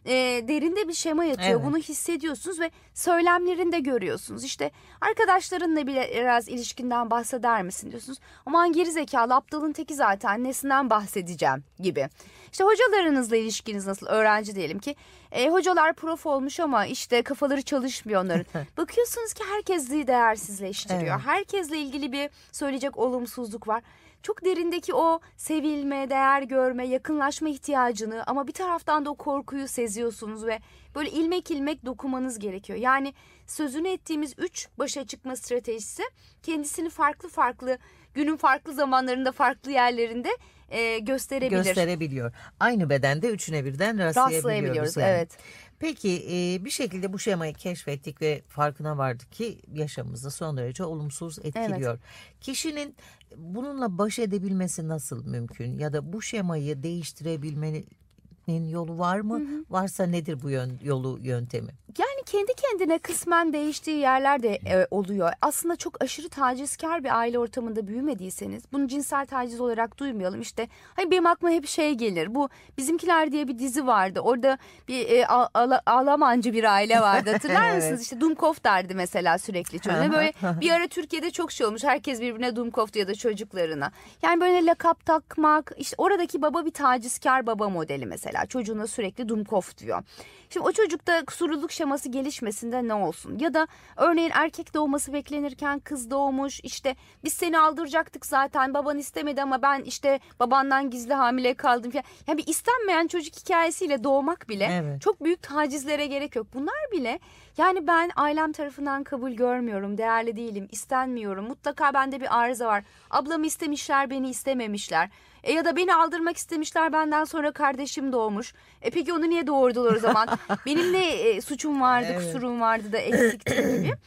e, 0.04 0.12
derinde 0.48 0.88
bir 0.88 0.92
şema 0.92 1.24
yatıyor. 1.24 1.60
Evet. 1.60 1.66
Bunu 1.66 1.78
hissediyorsunuz 1.78 2.60
ve 2.60 2.70
söylemlerinde 2.94 3.80
görüyorsunuz. 3.80 4.44
İşte 4.44 4.70
arkadaşlarınla 5.00 5.86
bile 5.86 6.10
biraz 6.14 6.48
ilişkinden 6.48 7.10
bahseder 7.10 7.62
misin 7.62 7.90
diyorsunuz. 7.90 8.18
Aman 8.46 8.72
geri 8.72 8.92
zekalı 8.92 9.34
aptalın 9.34 9.72
teki 9.72 9.94
zaten 9.94 10.44
nesinden 10.44 10.90
bahsedeceğim 10.90 11.64
gibi. 11.78 12.08
İşte 12.52 12.64
hocalarınızla 12.64 13.36
ilişkiniz 13.36 13.86
nasıl? 13.86 14.06
Öğrenci 14.06 14.54
diyelim 14.54 14.78
ki 14.78 14.96
e, 15.32 15.48
hocalar 15.50 15.92
prof 15.92 16.26
olmuş 16.26 16.60
ama 16.60 16.86
işte 16.86 17.22
kafaları 17.22 17.62
çalışmıyor 17.62 18.24
onların. 18.24 18.46
Bakıyorsunuz 18.76 19.34
ki 19.34 19.44
herkesi 19.54 20.06
değersizleştiriyor. 20.06 21.16
Evet. 21.16 21.26
Herkesle 21.26 21.78
ilgili 21.78 22.12
bir 22.12 22.30
söyleyecek 22.52 22.98
olumsuzluk 22.98 23.68
var. 23.68 23.82
Çok 24.24 24.44
derindeki 24.44 24.94
o 24.94 25.20
sevilme, 25.36 26.10
değer 26.10 26.42
görme, 26.42 26.86
yakınlaşma 26.86 27.48
ihtiyacını 27.48 28.24
ama 28.26 28.46
bir 28.46 28.52
taraftan 28.52 29.04
da 29.04 29.10
o 29.10 29.14
korkuyu 29.14 29.68
seziyorsunuz 29.68 30.46
ve 30.46 30.58
böyle 30.94 31.10
ilmek 31.10 31.50
ilmek 31.50 31.86
dokumanız 31.86 32.38
gerekiyor. 32.38 32.78
Yani 32.78 33.14
sözünü 33.46 33.88
ettiğimiz 33.88 34.34
üç 34.38 34.68
başa 34.78 35.06
çıkma 35.06 35.36
stratejisi 35.36 36.02
kendisini 36.42 36.90
farklı 36.90 37.28
farklı 37.28 37.78
günün 38.14 38.36
farklı 38.36 38.72
zamanlarında 38.72 39.32
farklı 39.32 39.70
yerlerinde 39.70 40.28
e, 40.70 40.98
gösterebilir. 40.98 41.64
gösterebiliyor. 41.64 42.32
Aynı 42.60 42.90
bedende 42.90 43.28
üçüne 43.28 43.64
birden 43.64 43.98
rastlayabiliyoruz. 43.98 44.36
Rastlayabiliyoruz 44.36 44.96
yani. 44.96 45.10
evet. 45.10 45.38
Peki 45.78 46.26
e, 46.30 46.64
bir 46.64 46.70
şekilde 46.70 47.12
bu 47.12 47.18
şemayı 47.18 47.54
keşfettik 47.54 48.22
ve 48.22 48.42
farkına 48.48 48.98
vardık 48.98 49.32
ki 49.32 49.58
yaşamımızı 49.72 50.30
son 50.30 50.56
derece 50.56 50.84
olumsuz 50.84 51.38
etkiliyor. 51.38 51.98
Kişinin 52.40 52.96
bununla 53.36 53.98
baş 53.98 54.18
edebilmesi 54.18 54.88
nasıl 54.88 55.26
mümkün 55.26 55.78
ya 55.78 55.92
da 55.92 56.12
bu 56.12 56.22
şemayı 56.22 56.82
değiştirebilmenin 56.82 58.68
yolu 58.68 58.98
var 58.98 59.20
mı? 59.20 59.64
Varsa 59.70 60.06
nedir 60.06 60.42
bu 60.42 60.50
yön, 60.50 60.78
yolu 60.82 61.18
yöntemi? 61.22 61.70
Yani 61.98 62.23
kendi 62.26 62.52
kendine 62.54 62.98
kısmen 62.98 63.52
değiştiği 63.52 63.96
yerler 63.98 64.42
de 64.42 64.48
e, 64.66 64.86
oluyor. 64.90 65.32
Aslında 65.42 65.76
çok 65.76 66.02
aşırı 66.04 66.28
tacizkar 66.28 67.04
bir 67.04 67.18
aile 67.18 67.38
ortamında 67.38 67.86
büyümediyseniz 67.86 68.62
bunu 68.72 68.88
cinsel 68.88 69.26
taciz 69.26 69.60
olarak 69.60 69.98
duymayalım. 69.98 70.40
İşte 70.40 70.68
hani 70.96 71.10
benim 71.10 71.26
aklıma 71.26 71.54
hep 71.54 71.66
şey 71.66 71.94
gelir. 71.94 72.34
Bu 72.34 72.48
Bizimkiler 72.78 73.32
diye 73.32 73.48
bir 73.48 73.58
dizi 73.58 73.86
vardı. 73.86 74.20
Orada 74.20 74.58
bir 74.88 75.08
e, 75.08 75.26
Al- 75.26 75.48
Al- 75.54 75.78
Almancı 75.86 76.52
bir 76.52 76.64
aile 76.74 77.00
vardı. 77.00 77.32
Hatırlar 77.32 77.64
Evet. 77.68 77.76
mısınız? 77.76 78.02
İşte 78.02 78.20
Dumkov 78.20 78.54
derdi 78.64 78.94
mesela 78.94 79.38
sürekli 79.38 79.80
çocuğuna. 79.80 80.12
Böyle 80.12 80.32
bir 80.60 80.70
ara 80.70 80.86
Türkiye'de 80.88 81.30
çok 81.30 81.52
şey 81.52 81.66
olmuş. 81.66 81.84
Herkes 81.84 82.20
birbirine 82.20 82.56
Dumkov 82.56 82.86
diyor 82.92 83.06
da 83.06 83.14
çocuklarına. 83.14 83.92
Yani 84.22 84.40
böyle 84.40 84.66
lakap 84.66 85.06
takmak. 85.06 85.72
işte 85.76 85.94
oradaki 85.98 86.42
baba 86.42 86.64
bir 86.64 86.70
tacizkar 86.70 87.46
baba 87.46 87.68
modeli 87.68 88.06
mesela. 88.06 88.46
Çocuğuna 88.46 88.86
sürekli 88.86 89.28
Dumkov 89.28 89.62
diyor. 89.78 90.02
Şimdi 90.50 90.66
o 90.66 90.72
çocukta 90.72 91.24
kusurluluk 91.24 91.72
şeması 91.72 92.08
gelişmesinde 92.08 92.88
ne 92.88 92.94
olsun? 92.94 93.38
Ya 93.38 93.54
da 93.54 93.66
örneğin 93.96 94.30
erkek 94.34 94.74
doğması 94.74 95.12
beklenirken 95.12 95.78
kız 95.80 96.10
doğmuş. 96.10 96.60
İşte 96.62 96.96
biz 97.24 97.32
seni 97.32 97.58
aldıracaktık 97.58 98.26
zaten 98.26 98.74
baban 98.74 98.98
istemedi 98.98 99.42
ama 99.42 99.62
ben 99.62 99.82
işte 99.82 100.20
babandan 100.40 100.90
gizli 100.90 101.14
hamile 101.14 101.54
kaldım 101.54 101.90
falan. 101.90 102.04
Yani 102.26 102.38
bir 102.38 102.46
istenmeyen 102.46 103.06
çocuk 103.06 103.34
hikayesiyle 103.36 104.04
doğmak 104.04 104.48
bile 104.48 104.68
Evet. 104.82 105.00
çok 105.02 105.24
büyük 105.24 105.42
tacizlere 105.42 106.06
gerek 106.06 106.36
yok. 106.36 106.46
Bunlar 106.54 106.74
bile 106.92 107.18
yani 107.58 107.86
ben 107.86 108.10
ailem 108.16 108.52
tarafından 108.52 109.04
kabul 109.04 109.30
görmüyorum, 109.32 109.98
değerli 109.98 110.36
değilim, 110.36 110.68
istenmiyorum. 110.72 111.44
Mutlaka 111.48 111.94
bende 111.94 112.20
bir 112.20 112.38
arıza 112.40 112.66
var. 112.66 112.84
Ablamı 113.10 113.46
istemişler, 113.46 114.10
beni 114.10 114.30
istememişler. 114.30 115.10
E 115.44 115.52
ya 115.52 115.64
da 115.64 115.76
beni 115.76 115.94
aldırmak 115.94 116.36
istemişler 116.36 116.92
benden 116.92 117.24
sonra 117.24 117.52
kardeşim 117.52 118.12
doğmuş. 118.12 118.54
E 118.82 118.90
peki 118.90 119.12
onu 119.12 119.30
niye 119.30 119.46
doğurdular 119.46 119.92
o 119.96 119.98
zaman? 119.98 120.28
Benim 120.66 120.92
ne 120.92 121.06
e, 121.06 121.40
suçum 121.40 121.80
vardı, 121.80 122.06
Evet. 122.10 122.18
kusurum 122.24 122.60
vardı 122.60 122.92
da 122.92 122.98
eksiktim 122.98 123.82
gibi. 123.82 123.94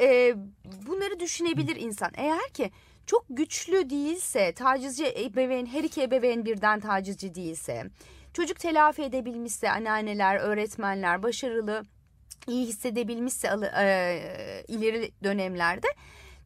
E, 0.00 0.34
bunları 0.86 1.20
düşünebilir 1.20 1.76
insan. 1.76 2.10
Eğer 2.14 2.48
ki 2.48 2.70
çok 3.06 3.24
güçlü 3.30 3.90
değilse, 3.90 4.52
tacizci 4.52 5.06
ebeveyn, 5.06 5.66
her 5.66 5.84
iki 5.84 6.02
ebeveyn 6.02 6.44
birden 6.44 6.80
tacizci 6.80 7.34
değilse, 7.34 7.84
çocuk 8.34 8.58
telafi 8.58 9.02
edebilmişse, 9.02 9.70
anneanneler, 9.70 10.36
öğretmenler 10.36 11.22
başarılı, 11.22 11.82
iyi 12.48 12.66
hissedebilmişse 12.66 13.48
e, 13.78 14.64
ileri 14.68 15.10
dönemlerde 15.24 15.86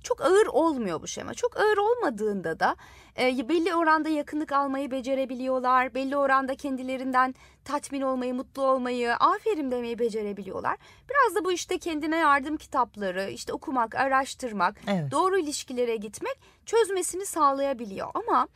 çok 0.07 0.21
ağır 0.21 0.47
olmuyor 0.47 1.03
bu 1.03 1.07
şema. 1.07 1.35
Çok 1.35 1.57
ağır 1.57 1.77
olmadığında 1.77 2.61
da 2.61 2.77
e, 3.19 3.49
belli 3.49 3.75
oranda 3.75 4.09
yakınlık 4.09 4.53
almayı 4.53 4.91
becerebiliyorlar. 4.91 5.95
Belli 5.95 6.17
oranda 6.17 6.55
kendilerinden 6.55 7.35
tatmin 7.65 8.01
olmayı, 8.01 8.35
mutlu 8.35 8.63
olmayı, 8.63 9.15
aferin 9.15 9.71
demeyi 9.71 9.99
becerebiliyorlar. 9.99 10.77
Biraz 11.11 11.35
da 11.35 11.45
bu 11.45 11.53
işte 11.53 11.79
kendine 11.79 12.17
yardım 12.17 12.57
kitapları, 12.57 13.31
işte 13.31 13.53
okumak, 13.53 13.95
araştırmak, 13.95 14.77
Evet. 14.87 15.11
doğru 15.11 15.39
ilişkilere 15.39 15.97
gitmek 15.97 16.37
çözmesini 16.67 17.27
sağlayabiliyor. 17.27 18.09
Ama 18.15 18.49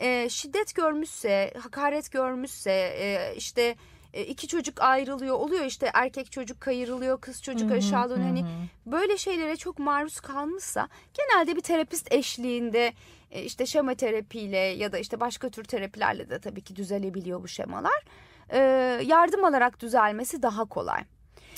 e, 0.00 0.28
şiddet 0.28 0.74
görmüşse, 0.74 1.52
hakaret 1.62 2.12
görmüşse, 2.12 2.94
e, 2.98 3.34
işte 3.36 3.76
iki 4.24 4.48
çocuk 4.48 4.80
ayrılıyor 4.82 5.34
oluyor 5.34 5.64
işte 5.64 5.90
erkek 5.94 6.32
çocuk 6.32 6.60
kayırılıyor 6.60 7.20
kız 7.20 7.42
çocuk 7.42 7.72
aşağılanıyor. 7.72 8.26
hani 8.26 8.44
böyle 8.86 9.18
şeylere 9.18 9.56
çok 9.56 9.78
maruz 9.78 10.20
kalmışsa 10.20 10.88
genelde 11.14 11.56
bir 11.56 11.60
terapist 11.60 12.12
eşliğinde 12.12 12.92
e, 13.30 13.42
işte 13.42 13.66
şema 13.66 13.94
terapiyle 13.94 14.56
ya 14.56 14.92
da 14.92 14.98
işte 14.98 15.20
başka 15.20 15.50
tür 15.50 15.64
terapilerle 15.64 16.30
de 16.30 16.38
tabii 16.38 16.60
ki 16.60 16.76
düzelebiliyor 16.76 17.42
bu 17.42 17.48
şemalar. 17.48 18.04
E, 18.50 18.58
yardım 19.06 19.44
alarak 19.44 19.80
düzelmesi 19.80 20.42
daha 20.42 20.64
kolay. 20.64 21.04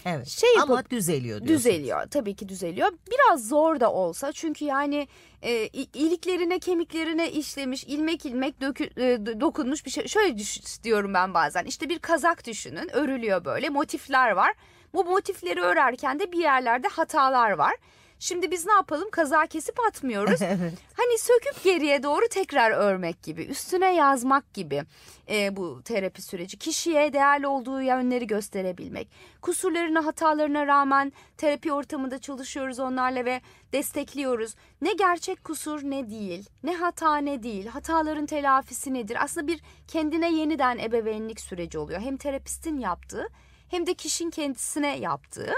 Evet. 0.06 0.28
Şey 0.28 0.48
Ama 0.62 0.74
yapıp- 0.74 0.90
düzeliyor 0.90 1.38
diyorsun. 1.40 1.70
Düzeliyor 1.70 2.06
tabii 2.10 2.34
ki 2.36 2.48
düzeliyor. 2.48 2.88
Biraz 3.10 3.48
zor 3.48 3.80
da 3.80 3.92
olsa 3.92 4.32
çünkü 4.32 4.64
yani 4.64 5.08
e, 5.42 5.66
iliklerine 5.94 6.58
kemiklerine 6.58 7.30
işlemiş 7.30 7.84
ilmek 7.84 8.26
ilmek 8.26 8.60
dökü- 8.60 9.00
e, 9.02 9.40
dokunmuş 9.40 9.86
bir 9.86 9.90
şey. 9.90 10.08
Şöyle 10.08 10.38
düş, 10.38 10.82
diyorum 10.84 11.14
ben 11.14 11.34
bazen 11.34 11.64
işte 11.64 11.88
bir 11.88 11.98
kazak 11.98 12.46
düşünün 12.46 12.96
örülüyor 12.96 13.44
böyle 13.44 13.68
motifler 13.68 14.30
var. 14.30 14.52
Bu 14.94 15.04
motifleri 15.04 15.60
örerken 15.60 16.18
de 16.18 16.32
bir 16.32 16.38
yerlerde 16.38 16.88
hatalar 16.88 17.50
var. 17.50 17.74
Şimdi 18.18 18.50
biz 18.50 18.66
ne 18.66 18.72
yapalım 18.72 19.10
kazağı 19.10 19.46
kesip 19.46 19.80
atmıyoruz. 19.88 20.42
Evet. 20.48 20.72
Hani 20.96 21.18
söküp 21.18 21.64
geriye 21.64 22.02
doğru 22.02 22.28
tekrar 22.30 22.70
örmek 22.70 23.22
gibi, 23.22 23.42
üstüne 23.42 23.94
yazmak 23.94 24.54
gibi 24.54 24.82
e, 25.30 25.56
bu 25.56 25.82
terapi 25.82 26.22
süreci. 26.22 26.58
Kişiye 26.58 27.12
değerli 27.12 27.46
olduğu 27.46 27.82
yönleri 27.82 28.26
gösterebilmek. 28.26 29.10
Kusurlarına, 29.42 30.06
hatalarına 30.06 30.66
rağmen 30.66 31.12
terapi 31.36 31.72
ortamında 31.72 32.18
çalışıyoruz 32.18 32.78
onlarla 32.78 33.24
ve 33.24 33.40
destekliyoruz. 33.72 34.54
Ne 34.80 34.92
gerçek 34.92 35.44
kusur 35.44 35.82
ne 35.82 36.10
değil, 36.10 36.48
ne 36.62 36.74
hata 36.76 37.16
ne 37.16 37.42
değil, 37.42 37.66
hataların 37.66 38.26
telafisi 38.26 38.94
nedir? 38.94 39.24
Aslında 39.24 39.46
bir 39.46 39.60
kendine 39.88 40.32
yeniden 40.32 40.78
ebeveynlik 40.78 41.40
süreci 41.40 41.78
oluyor. 41.78 42.00
Hem 42.00 42.16
terapistin 42.16 42.78
yaptığı 42.78 43.28
hem 43.68 43.86
de 43.86 43.94
kişinin 43.94 44.30
kendisine 44.30 44.98
yaptığı. 44.98 45.52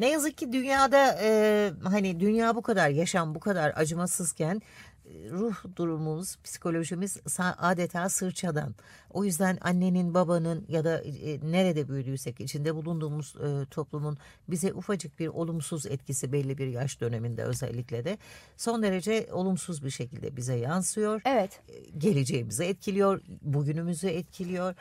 Ne 0.00 0.10
yazık 0.10 0.38
ki 0.38 0.52
dünyada 0.52 1.18
e, 1.22 1.72
hani 1.84 2.20
dünya 2.20 2.56
bu 2.56 2.62
kadar 2.62 2.88
yaşam 2.88 3.34
bu 3.34 3.40
kadar 3.40 3.72
acımasızken 3.76 4.62
e, 5.04 5.30
ruh 5.30 5.54
durumumuz, 5.76 6.38
psikolojimiz 6.44 7.18
adeta 7.38 8.08
sırçadan. 8.08 8.74
O 9.10 9.24
yüzden 9.24 9.58
annenin, 9.60 10.14
babanın 10.14 10.64
ya 10.68 10.84
da 10.84 11.00
e, 11.00 11.40
nerede 11.50 11.88
büyüdüysek 11.88 12.40
içinde 12.40 12.74
bulunduğumuz 12.74 13.34
e, 13.36 13.66
toplumun 13.70 14.18
bize 14.48 14.72
ufacık 14.72 15.18
bir 15.18 15.28
olumsuz 15.28 15.86
etkisi 15.86 16.32
belli 16.32 16.58
bir 16.58 16.66
yaş 16.66 17.00
döneminde 17.00 17.44
özellikle 17.44 18.04
de 18.04 18.18
son 18.56 18.82
derece 18.82 19.28
olumsuz 19.32 19.84
bir 19.84 19.90
şekilde 19.90 20.36
bize 20.36 20.54
yansıyor. 20.54 21.22
Evet. 21.24 21.60
Geleceğimizi 21.98 22.64
etkiliyor, 22.64 23.20
bugünümüzü 23.42 24.08
etkiliyor. 24.08 24.74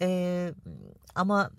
E, 0.00 0.52
ama 1.14 1.50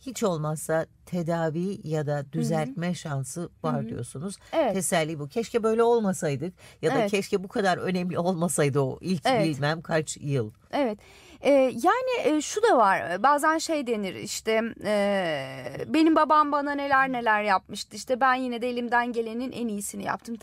hiç 0.00 0.22
olmazsa 0.22 0.86
tedavi 1.06 1.80
ya 1.84 2.06
da 2.06 2.24
düzeltme 2.32 2.94
şansı 2.94 3.48
var 3.62 3.88
diyorsunuz. 3.88 4.36
Evet. 4.52 4.74
Teselli 4.74 5.18
bu. 5.18 5.28
Keşke 5.28 5.62
böyle 5.62 5.82
olmasaydık 5.82 6.54
ya 6.82 6.94
da 6.94 6.98
Evet. 6.98 7.10
keşke 7.10 7.44
bu 7.44 7.48
kadar 7.48 7.78
önemli 7.78 8.18
olmasaydı 8.18 8.80
o 8.80 8.98
ilk 9.00 9.22
Evet. 9.26 9.46
bilmem 9.46 9.82
kaç 9.82 10.16
yıl. 10.20 10.50
Evet. 10.72 10.98
Ee, 11.42 11.50
yani 11.82 12.36
e, 12.36 12.40
şu 12.40 12.62
da 12.62 12.76
var 12.76 13.22
bazen 13.22 13.58
şey 13.58 13.86
denir 13.86 14.14
işte 14.14 14.62
e, 14.84 15.86
benim 15.86 16.16
babam 16.16 16.52
bana 16.52 16.72
neler 16.72 17.12
neler 17.12 17.42
yapmıştı 17.42 17.96
işte 17.96 18.20
ben 18.20 18.34
yine 18.34 18.62
de 18.62 18.70
elimden 18.70 19.12
gelenin 19.12 19.52
en 19.52 19.68
iyisini 19.68 20.04
yaptım. 20.04 20.36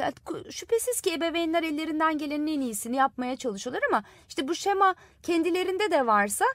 Şüphesiz 0.51 1.01
ki 1.01 1.13
ebeveynler 1.13 1.63
ellerinden 1.63 2.17
gelenin 2.17 2.47
en 2.47 2.61
iyisini 2.61 2.95
yapmaya 2.95 3.35
çalışıyorlar 3.35 3.81
ama 3.89 4.03
işte 4.29 4.47
bu 4.47 4.55
şema 4.55 4.95
kendilerinde 5.23 5.91
de 5.91 6.07
varsa 6.07 6.45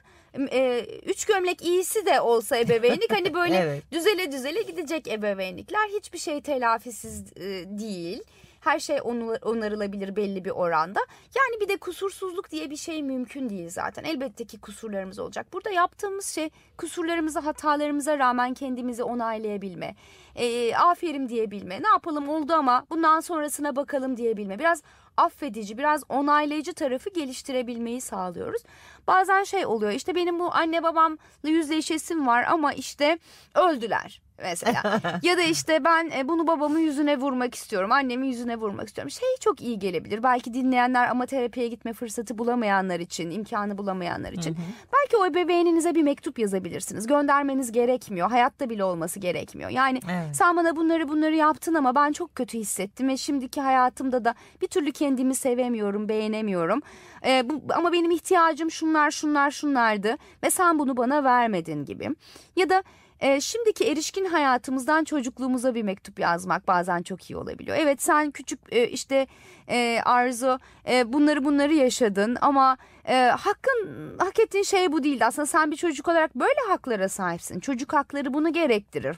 e, 0.51 0.85
üç 1.05 1.25
gömlek 1.25 1.61
iyisi 1.61 2.05
de 2.05 2.21
olsa 2.21 2.57
ebeveynlik 2.57 3.11
hani 3.11 3.33
böyle 3.33 3.55
Evet. 3.55 3.91
düzele 3.91 4.31
düzele 4.31 4.61
gidecek 4.61 5.07
ebeveynlikler 5.07 5.87
hiçbir 5.97 6.17
şey 6.19 6.41
telafisiz 6.41 7.23
e, 7.37 7.41
değil. 7.79 8.23
Her 8.59 8.79
şey 8.79 8.99
onarılabilir 9.41 10.15
belli 10.15 10.45
bir 10.45 10.49
oranda. 10.49 10.99
Yani 11.35 11.61
bir 11.61 11.67
de 11.69 11.77
kusursuzluk 11.77 12.51
diye 12.51 12.69
bir 12.69 12.75
şey 12.75 13.03
mümkün 13.03 13.49
değil 13.49 13.69
zaten. 13.69 14.03
Elbette 14.03 14.45
ki 14.45 14.59
kusurlarımız 14.61 15.19
olacak. 15.19 15.47
Burada 15.53 15.69
yaptığımız 15.69 16.25
şey 16.25 16.49
kusurlarımıza, 16.77 17.45
hatalarımıza 17.45 18.17
rağmen 18.17 18.53
kendimizi 18.53 19.03
onaylayabilme. 19.03 19.95
E, 20.35 20.75
aferin 20.75 21.29
diyebilme. 21.29 21.81
Ne 21.83 21.87
yapalım 21.87 22.29
oldu 22.29 22.53
ama 22.53 22.85
bundan 22.89 23.19
sonrasına 23.19 23.75
bakalım 23.75 24.17
diyebilme. 24.17 24.59
Biraz 24.59 24.83
affedici, 25.17 25.77
biraz 25.77 26.03
onaylayıcı 26.09 26.73
tarafı 26.73 27.09
geliştirebilmeyi 27.09 28.01
sağlıyoruz. 28.01 28.61
Bazen 29.07 29.43
şey 29.43 29.65
oluyor 29.65 29.91
işte 29.91 30.15
benim 30.15 30.39
bu 30.39 30.53
anne 30.53 30.83
babamla 30.83 31.17
yüzleşesim 31.43 32.27
var 32.27 32.45
ama 32.49 32.73
işte 32.73 33.17
öldüler 33.55 34.22
mesela. 34.41 35.01
ya 35.21 35.37
da 35.37 35.41
işte 35.41 35.83
ben 35.83 36.09
e, 36.17 36.27
bunu 36.27 36.47
babamın 36.47 36.79
yüzüne 36.79 37.19
vurmak 37.19 37.55
istiyorum, 37.55 37.91
annemin 37.91 38.27
yüzüne 38.27 38.55
vurmak 38.55 38.87
istiyorum. 38.87 39.11
Şey 39.11 39.29
çok 39.39 39.61
iyi 39.61 39.79
gelebilir. 39.79 40.23
Belki 40.23 40.53
dinleyenler 40.53 41.07
ama 41.09 41.25
terapiye 41.25 41.67
gitme 41.67 41.93
fırsatı 41.93 42.37
bulamayanlar 42.37 42.99
için, 42.99 43.31
imkanı 43.31 43.77
bulamayanlar 43.77 44.31
için. 44.31 44.57
Belki 44.93 45.17
o 45.17 45.25
ebeveyninize 45.25 45.95
bir 45.95 46.03
mektup 46.03 46.39
yazabilirsiniz. 46.39 47.07
Göndermeniz 47.07 47.71
gerekmiyor. 47.71 48.29
Hayatta 48.29 48.69
bile 48.69 48.83
olması 48.83 49.19
gerekmiyor. 49.19 49.69
Yani 49.69 49.99
Evet. 50.05 50.35
sen 50.35 50.57
bana 50.57 50.75
bunları 50.75 51.07
bunları 51.09 51.35
yaptın 51.35 51.73
ama 51.73 51.95
ben 51.95 52.11
çok 52.11 52.35
kötü 52.35 52.57
hissettim 52.57 53.07
ve 53.09 53.17
şimdiki 53.17 53.61
hayatımda 53.61 54.25
da 54.25 54.35
bir 54.61 54.67
türlü 54.67 54.91
kendimi 54.91 55.35
sevemiyorum, 55.35 56.09
beğenemiyorum. 56.09 56.81
Ee, 57.25 57.49
bu, 57.49 57.61
ama 57.73 57.91
benim 57.91 58.11
ihtiyacım 58.11 58.71
şunlar 58.71 59.11
şunlar 59.11 59.51
şunlardı 59.51 60.17
ve 60.43 60.49
sen 60.49 60.79
bunu 60.79 60.97
bana 60.97 61.23
vermedin 61.23 61.85
gibi. 61.85 62.09
Ya 62.55 62.69
da 62.69 62.83
e, 63.23 63.41
şimdiki 63.41 63.85
erişkin 63.85 64.25
hayatımızdan 64.25 65.03
çocukluğumuza 65.03 65.75
bir 65.75 65.83
mektup 65.83 66.19
yazmak 66.19 66.67
bazen 66.67 67.01
çok 67.01 67.29
iyi 67.29 67.37
olabiliyor. 67.37 67.77
Evet 67.79 68.01
sen 68.01 68.31
küçük 68.31 68.59
e, 68.71 68.87
işte 68.87 69.27
e, 69.69 69.99
Arzu 70.05 70.59
e, 70.89 71.13
bunları 71.13 71.45
bunları 71.45 71.73
yaşadın 71.73 72.37
ama 72.41 72.77
e, 73.07 73.25
hakkın 73.25 74.15
hak 74.19 74.39
ettiğin 74.39 74.63
şey 74.63 74.91
bu 74.91 75.03
değildi. 75.03 75.25
Aslında 75.25 75.45
sen 75.45 75.71
bir 75.71 75.75
çocuk 75.75 76.07
olarak 76.07 76.35
böyle 76.35 76.59
haklara 76.69 77.09
sahipsin. 77.09 77.59
Çocuk 77.59 77.93
hakları 77.93 78.33
bunu 78.33 78.53
gerektirir. 78.53 79.17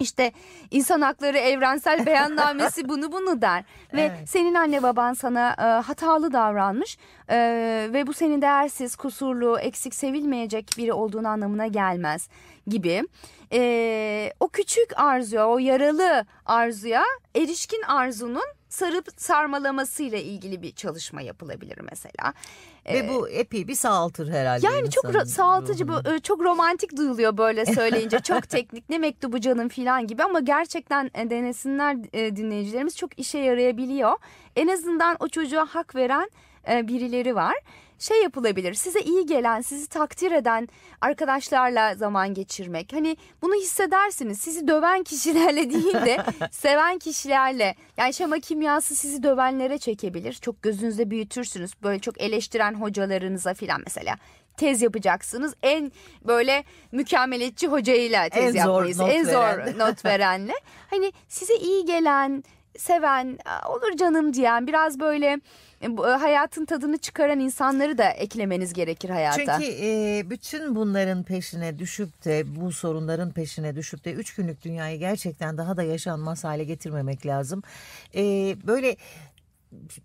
İşte 0.00 0.32
insan 0.70 1.00
hakları 1.00 1.38
evrensel 1.38 2.06
beyannamesi 2.06 2.88
bunu 2.88 3.12
bunu 3.12 3.42
der 3.42 3.64
ve 3.94 4.00
Evet. 4.00 4.28
senin 4.28 4.54
anne 4.54 4.82
baban 4.82 5.12
sana 5.12 5.56
e, 5.58 5.62
hatalı 5.62 6.32
davranmış 6.32 6.98
e, 7.30 7.36
ve 7.92 8.06
bu 8.06 8.12
senin 8.12 8.42
değersiz, 8.42 8.96
kusurlu, 8.96 9.58
eksik, 9.58 9.94
sevilmeyecek 9.94 10.70
biri 10.78 10.92
olduğun 10.92 11.24
anlamına 11.24 11.66
gelmez 11.66 12.28
gibi. 12.66 13.02
E, 13.52 14.32
o 14.40 14.48
küçük 14.48 14.98
arzuya, 14.98 15.48
o 15.48 15.58
yaralı 15.58 16.26
arzuya 16.46 17.04
erişkin 17.36 17.82
arzunun 17.82 18.44
sarıp 18.74 19.08
sarmalamasıyla 19.16 20.18
ilgili 20.18 20.62
bir 20.62 20.72
çalışma 20.72 21.22
yapılabilir 21.22 21.78
mesela. 21.90 22.34
Ve 22.88 23.08
bu 23.08 23.28
epey 23.28 23.68
bir 23.68 23.74
sağaltır 23.74 24.32
herhalde. 24.32 24.66
Yani 24.66 24.90
çok 24.90 25.26
sağaltıcı, 25.26 25.88
bu, 25.88 26.08
e, 26.08 26.18
çok 26.18 26.40
romantik 26.40 26.96
duyuluyor 26.96 27.38
böyle 27.38 27.66
söyleyince. 27.66 28.18
çok 28.22 28.48
teknik, 28.48 28.88
ne 28.88 28.98
mektubu 28.98 29.40
canım 29.40 29.68
falan 29.68 30.06
gibi 30.06 30.22
ama 30.22 30.40
gerçekten 30.40 31.10
e, 31.14 31.30
denesinler 31.30 31.96
e, 32.12 32.36
dinleyicilerimiz 32.36 32.96
çok 32.96 33.18
işe 33.18 33.38
yarayabiliyor. 33.38 34.12
En 34.56 34.68
azından 34.68 35.16
o 35.20 35.28
çocuğa 35.28 35.66
hak 35.66 35.94
veren 35.94 36.30
birileri 36.66 37.34
var. 37.34 37.54
Şey 37.98 38.22
yapılabilir, 38.22 38.74
size 38.74 39.00
iyi 39.00 39.26
gelen, 39.26 39.60
sizi 39.60 39.88
takdir 39.88 40.32
eden 40.32 40.68
arkadaşlarla 41.00 41.94
zaman 41.94 42.34
geçirmek. 42.34 42.92
Hani 42.92 43.16
bunu 43.42 43.54
hissedersiniz. 43.54 44.40
Sizi 44.40 44.68
döven 44.68 45.02
kişilerle 45.02 45.70
değil 45.70 45.94
de 45.94 46.24
seven 46.50 46.98
kişilerle. 46.98 47.74
Yani 47.96 48.14
şema 48.14 48.38
kimyası 48.38 48.94
sizi 48.96 49.22
dövenlere 49.22 49.78
çekebilir. 49.78 50.32
Çok 50.32 50.62
gözünüzde 50.62 51.10
büyütürsünüz. 51.10 51.70
Böyle 51.82 51.98
çok 51.98 52.20
eleştiren 52.20 52.74
hocalarınıza 52.74 53.54
filan 53.54 53.80
mesela 53.84 54.16
tez 54.56 54.82
yapacaksınız. 54.82 55.54
En 55.62 55.92
böyle 56.26 56.64
mükemmeliyetçi 56.92 57.66
hocayla 57.68 58.28
tez 58.28 58.56
En 58.56 58.64
zor 58.64 58.84
yapmayız. 58.84 58.98
not 58.98 59.10
en 59.10 59.24
zor 59.24 59.32
veren. 59.32 59.78
not 59.78 60.04
verenle. 60.04 60.52
Hani 60.90 61.12
size 61.28 61.54
iyi 61.56 61.84
gelen, 61.84 62.44
seven, 62.78 63.38
"Aa, 63.44 63.68
olur 63.72 63.96
canım 63.96 64.34
diyen, 64.34 64.66
biraz 64.66 65.00
böyle 65.00 65.40
hayatın 66.20 66.64
tadını 66.64 66.98
çıkaran 66.98 67.40
insanları 67.40 67.98
da 67.98 68.10
eklemeniz 68.10 68.72
gerekir 68.72 69.10
hayata. 69.10 69.60
Çünkü 69.60 69.72
e, 69.80 70.22
bütün 70.30 70.76
bunların 70.76 71.22
peşine 71.22 71.78
düşüp 71.78 72.24
de 72.24 72.56
bu 72.56 72.72
sorunların 72.72 73.32
peşine 73.32 73.76
düşüp 73.76 74.04
de 74.04 74.12
üç 74.12 74.34
günlük 74.34 74.64
dünyayı 74.64 74.98
gerçekten 74.98 75.58
daha 75.58 75.76
da 75.76 75.82
yaşanmaz 75.82 76.44
hale 76.44 76.64
getirmemek 76.64 77.26
lazım. 77.26 77.62
E, 78.14 78.22
böyle 78.66 78.96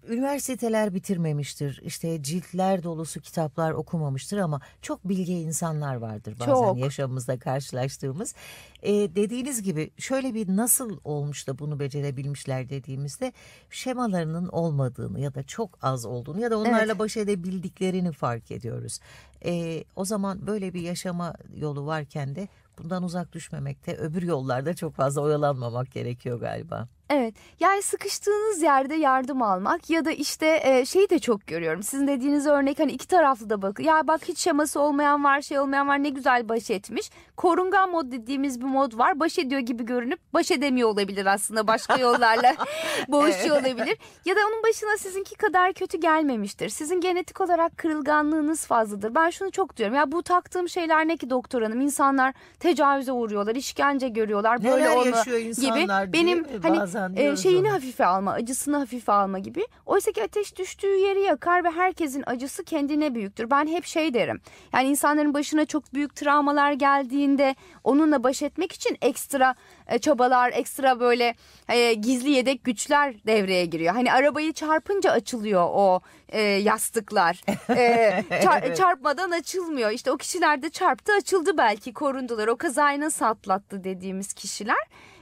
üniversiteler 0.08 0.94
bitirmemiştir. 0.94 1.82
İşte 1.84 2.24
ciltler 2.24 2.84
dolusu 2.84 3.22
kitaplar 3.22 3.72
okumamıştır 3.72 4.38
ama 4.38 4.62
çok 4.82 5.10
bilge 5.10 5.34
insanlar 5.34 5.96
vardır 5.96 6.36
bazen 6.40 6.54
Çok. 6.54 6.78
yaşamımızda 6.78 7.40
karşılaştığımız. 7.40 8.36
E, 8.84 8.92
dediğiniz 8.94 9.64
gibi 9.64 9.92
şöyle 9.98 10.34
bir 10.34 10.56
nasıl 10.56 11.00
olmuş 11.04 11.48
da 11.48 11.60
bunu 11.60 11.80
becerebilmişler 11.80 12.70
dediğimizde 12.70 13.34
şemalarının 13.70 14.48
olmadığını 14.48 15.20
ya 15.20 15.34
da 15.36 15.44
çok 15.44 15.78
az 15.82 16.06
olduğunu 16.06 16.40
ya 16.42 16.52
da 16.52 16.58
onlarla 16.58 16.86
Evet. 16.86 17.00
baş 17.00 17.18
edebildiklerini 17.18 18.12
fark 18.12 18.52
ediyoruz. 18.52 19.00
E, 19.46 19.84
o 19.96 20.06
zaman 20.06 20.48
böyle 20.48 20.74
bir 20.74 20.82
yaşama 20.82 21.34
yolu 21.56 21.86
varken 21.86 22.36
de 22.36 22.48
bundan 22.78 23.04
uzak 23.04 23.34
düşmemekte 23.34 23.96
öbür 23.98 24.22
yollarda 24.22 24.74
çok 24.74 24.94
fazla 24.96 25.22
oyalanmamak 25.22 25.92
gerekiyor 25.92 26.40
galiba. 26.40 26.88
Evet 27.10 27.34
yani 27.60 27.82
sıkıştığınız 27.82 28.62
yerde 28.62 28.96
yardım 28.96 29.42
almak 29.42 29.90
ya 29.90 30.06
da 30.06 30.12
işte 30.12 30.60
e, 30.64 30.86
şeyi 30.86 31.10
de 31.10 31.20
çok 31.20 31.48
görüyorum. 31.48 31.84
Sizin 31.84 32.08
dediğiniz 32.08 32.48
örnek 32.48 32.80
hani 32.80 32.92
iki 32.92 33.08
taraflı 33.08 33.50
da 33.50 33.62
bakın. 33.62 33.84
Ya 33.84 34.08
bak 34.08 34.22
hiç 34.28 34.40
şeması 34.40 34.80
olmayan 34.80 35.24
var 35.24 35.42
şey 35.42 35.60
olmayan 35.60 35.88
var 35.88 36.04
ne 36.04 36.10
güzel 36.10 36.50
baş 36.50 36.70
etmiş. 36.70 37.10
Korungan 37.38 37.90
mod 37.90 38.12
dediğimiz 38.12 38.62
bir 38.62 38.66
mod 38.66 38.98
var. 38.98 39.20
Baş 39.20 39.40
ediyor 39.40 39.62
gibi 39.62 39.86
görünüp 39.86 40.20
baş 40.34 40.52
edemiyor 40.52 40.90
olabilir 40.90 41.26
aslında 41.26 41.68
başka 41.68 41.98
yollarla 42.00 42.56
boğuşuyor 43.08 43.56
olabilir. 43.62 43.98
Ya 44.26 44.36
da 44.36 44.40
onun 44.48 44.64
başına 44.64 44.98
sizinki 44.98 45.36
kadar 45.36 45.74
kötü 45.74 45.98
gelmemiştir. 45.98 46.70
Sizin 46.70 47.02
genetik 47.02 47.42
olarak 47.42 47.78
kırılganlığınız 47.78 48.66
fazladır. 48.66 49.16
Ben 49.16 49.30
şunu 49.30 49.52
çok 49.52 49.78
diyorum 49.78 49.96
ya 49.96 50.12
bu 50.12 50.24
taktığım 50.24 50.70
şeyler 50.70 51.08
ne 51.08 51.18
ki 51.18 51.30
doktor 51.30 51.62
hanım 51.62 51.82
insanlar 51.82 52.34
tecavüze 52.60 53.12
uğruyorlar 53.12 53.56
işkence 53.56 54.10
görüyorlar 54.10 54.64
böyle 54.64 54.86
Neler 54.86 55.06
yaşıyor 55.06 55.40
insanlar 55.40 56.04
gibi. 56.04 56.14
Benim 56.14 56.46
hani 56.64 56.80
Bazen 56.80 56.99
e, 57.14 57.16
diyoruz 57.18 57.44
şeyini 57.44 57.68
onu. 57.68 57.74
hafife 57.74 58.06
alma, 58.06 58.32
acısını 58.34 58.78
hafife 58.78 59.12
alma 59.12 59.40
gibi. 59.40 59.66
Oysa 59.86 60.12
ki 60.12 60.24
ateş 60.24 60.58
düştüğü 60.58 60.96
yeri 60.96 61.22
yakar 61.22 61.64
ve 61.64 61.70
herkesin 61.70 62.24
acısı 62.28 62.64
kendine 62.64 63.16
büyüktür. 63.16 63.50
Ben 63.50 63.68
hep 63.68 63.86
şey 63.86 64.14
derim. 64.14 64.42
Yani 64.74 64.88
insanların 64.90 65.34
başına 65.34 65.66
çok 65.66 65.94
büyük 65.94 66.16
travmalar 66.16 66.72
geldiğinde 66.72 67.56
onunla 67.84 68.24
baş 68.24 68.42
etmek 68.42 68.72
için 68.72 68.98
ekstra 69.02 69.56
e, 69.88 70.00
çabalar, 70.00 70.52
ekstra 70.56 71.00
böyle 71.00 71.36
e, 71.70 71.94
gizli 71.94 72.30
yedek 72.30 72.64
güçler 72.64 73.26
devreye 73.26 73.66
giriyor. 73.66 73.94
Hani 73.94 74.14
arabayı 74.14 74.54
çarpınca 74.54 75.12
açılıyor 75.12 75.68
o 75.74 76.00
e, 76.30 76.42
yastıklar. 76.42 77.42
E, 77.70 78.24
çar- 78.44 78.62
Evet. 78.66 78.78
Çarpmadan 78.78 79.32
açılmıyor. 79.32 79.92
İşte 79.92 80.12
o 80.12 80.18
kişiler 80.18 80.62
de 80.62 80.70
çarptı, 80.70 81.12
açıldı 81.14 81.58
belki, 81.58 81.94
korundular. 81.94 82.48
O 82.48 82.58
kazayı 82.58 83.00
nasıl 83.00 83.26
atlattı 83.26 83.84
dediğimiz 83.84 84.34
kişiler. 84.34 84.78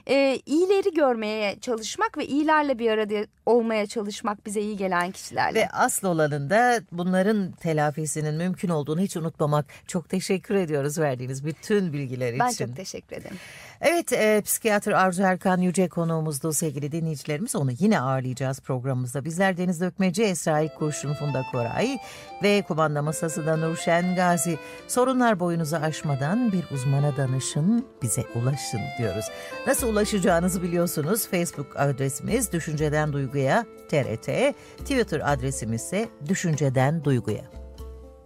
E, 0.09 0.39
iyileri 0.45 0.93
görmeye 0.93 1.59
çalışmak 1.59 2.17
ve 2.17 2.27
iyilerle 2.27 2.79
bir 2.79 2.91
arada 2.91 3.15
olmaya 3.45 3.87
çalışmak 3.87 4.45
bize 4.45 4.61
iyi 4.61 4.77
gelen 4.77 5.11
kişilerle. 5.11 5.59
Ve 5.59 5.69
asıl 5.69 6.07
olanın 6.07 6.49
da 6.49 6.81
bunların 6.91 7.51
telafisinin 7.51 8.35
mümkün 8.35 8.69
olduğunu 8.69 9.01
hiç 9.01 9.17
unutmamak. 9.17 9.65
Çok 9.87 10.09
teşekkür 10.09 10.55
ediyoruz 10.55 10.99
verdiğiniz 10.99 11.45
bütün 11.45 11.93
bilgiler 11.93 12.29
için. 12.29 12.39
Ben 12.39 12.51
çok 12.51 12.75
teşekkür 12.75 13.15
ederim. 13.15 13.37
Evet, 13.81 14.13
e, 14.13 14.41
psikiyatr 14.41 14.91
Arzu 14.91 15.23
Erkan 15.23 15.61
Yüce 15.61 15.87
konuğumuzdu 15.87 16.53
sevgili 16.53 16.91
dinleyicilerimiz. 16.91 17.55
Onu 17.55 17.71
yine 17.79 17.99
ağırlayacağız 17.99 18.59
programımızda. 18.59 19.25
Bizler 19.25 19.57
Deniz 19.57 19.81
Dökmeci, 19.81 20.23
Esra 20.23 20.73
Kurşun, 20.73 21.13
Funda 21.13 21.43
Koray 21.51 21.97
ve 22.43 22.61
kumanda 22.61 23.01
masasında 23.01 23.57
Nurşen 23.57 24.15
Gazi. 24.15 24.57
Sorunlar 24.87 25.39
boyunuzu 25.39 25.75
aşmadan 25.75 26.51
bir 26.51 26.63
uzmana 26.71 27.17
danışın, 27.17 27.85
bize 28.01 28.23
ulaşın 28.35 28.81
diyoruz. 28.97 29.25
Nasıl 29.67 29.87
ulaşacağınızı 29.87 30.63
biliyorsunuz. 30.63 31.27
Facebook 31.27 31.79
adresimiz 31.79 32.51
Düşünceden 32.51 33.13
Duyguya 33.13 33.65
TRT, 33.89 34.53
Twitter 34.77 35.33
adresimiz 35.33 35.81
ise 35.81 36.09
Düşünceden 36.29 37.03
Duyguya. 37.03 37.43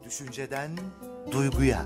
Düşünceden 0.05 0.69
duyguya. 1.31 1.85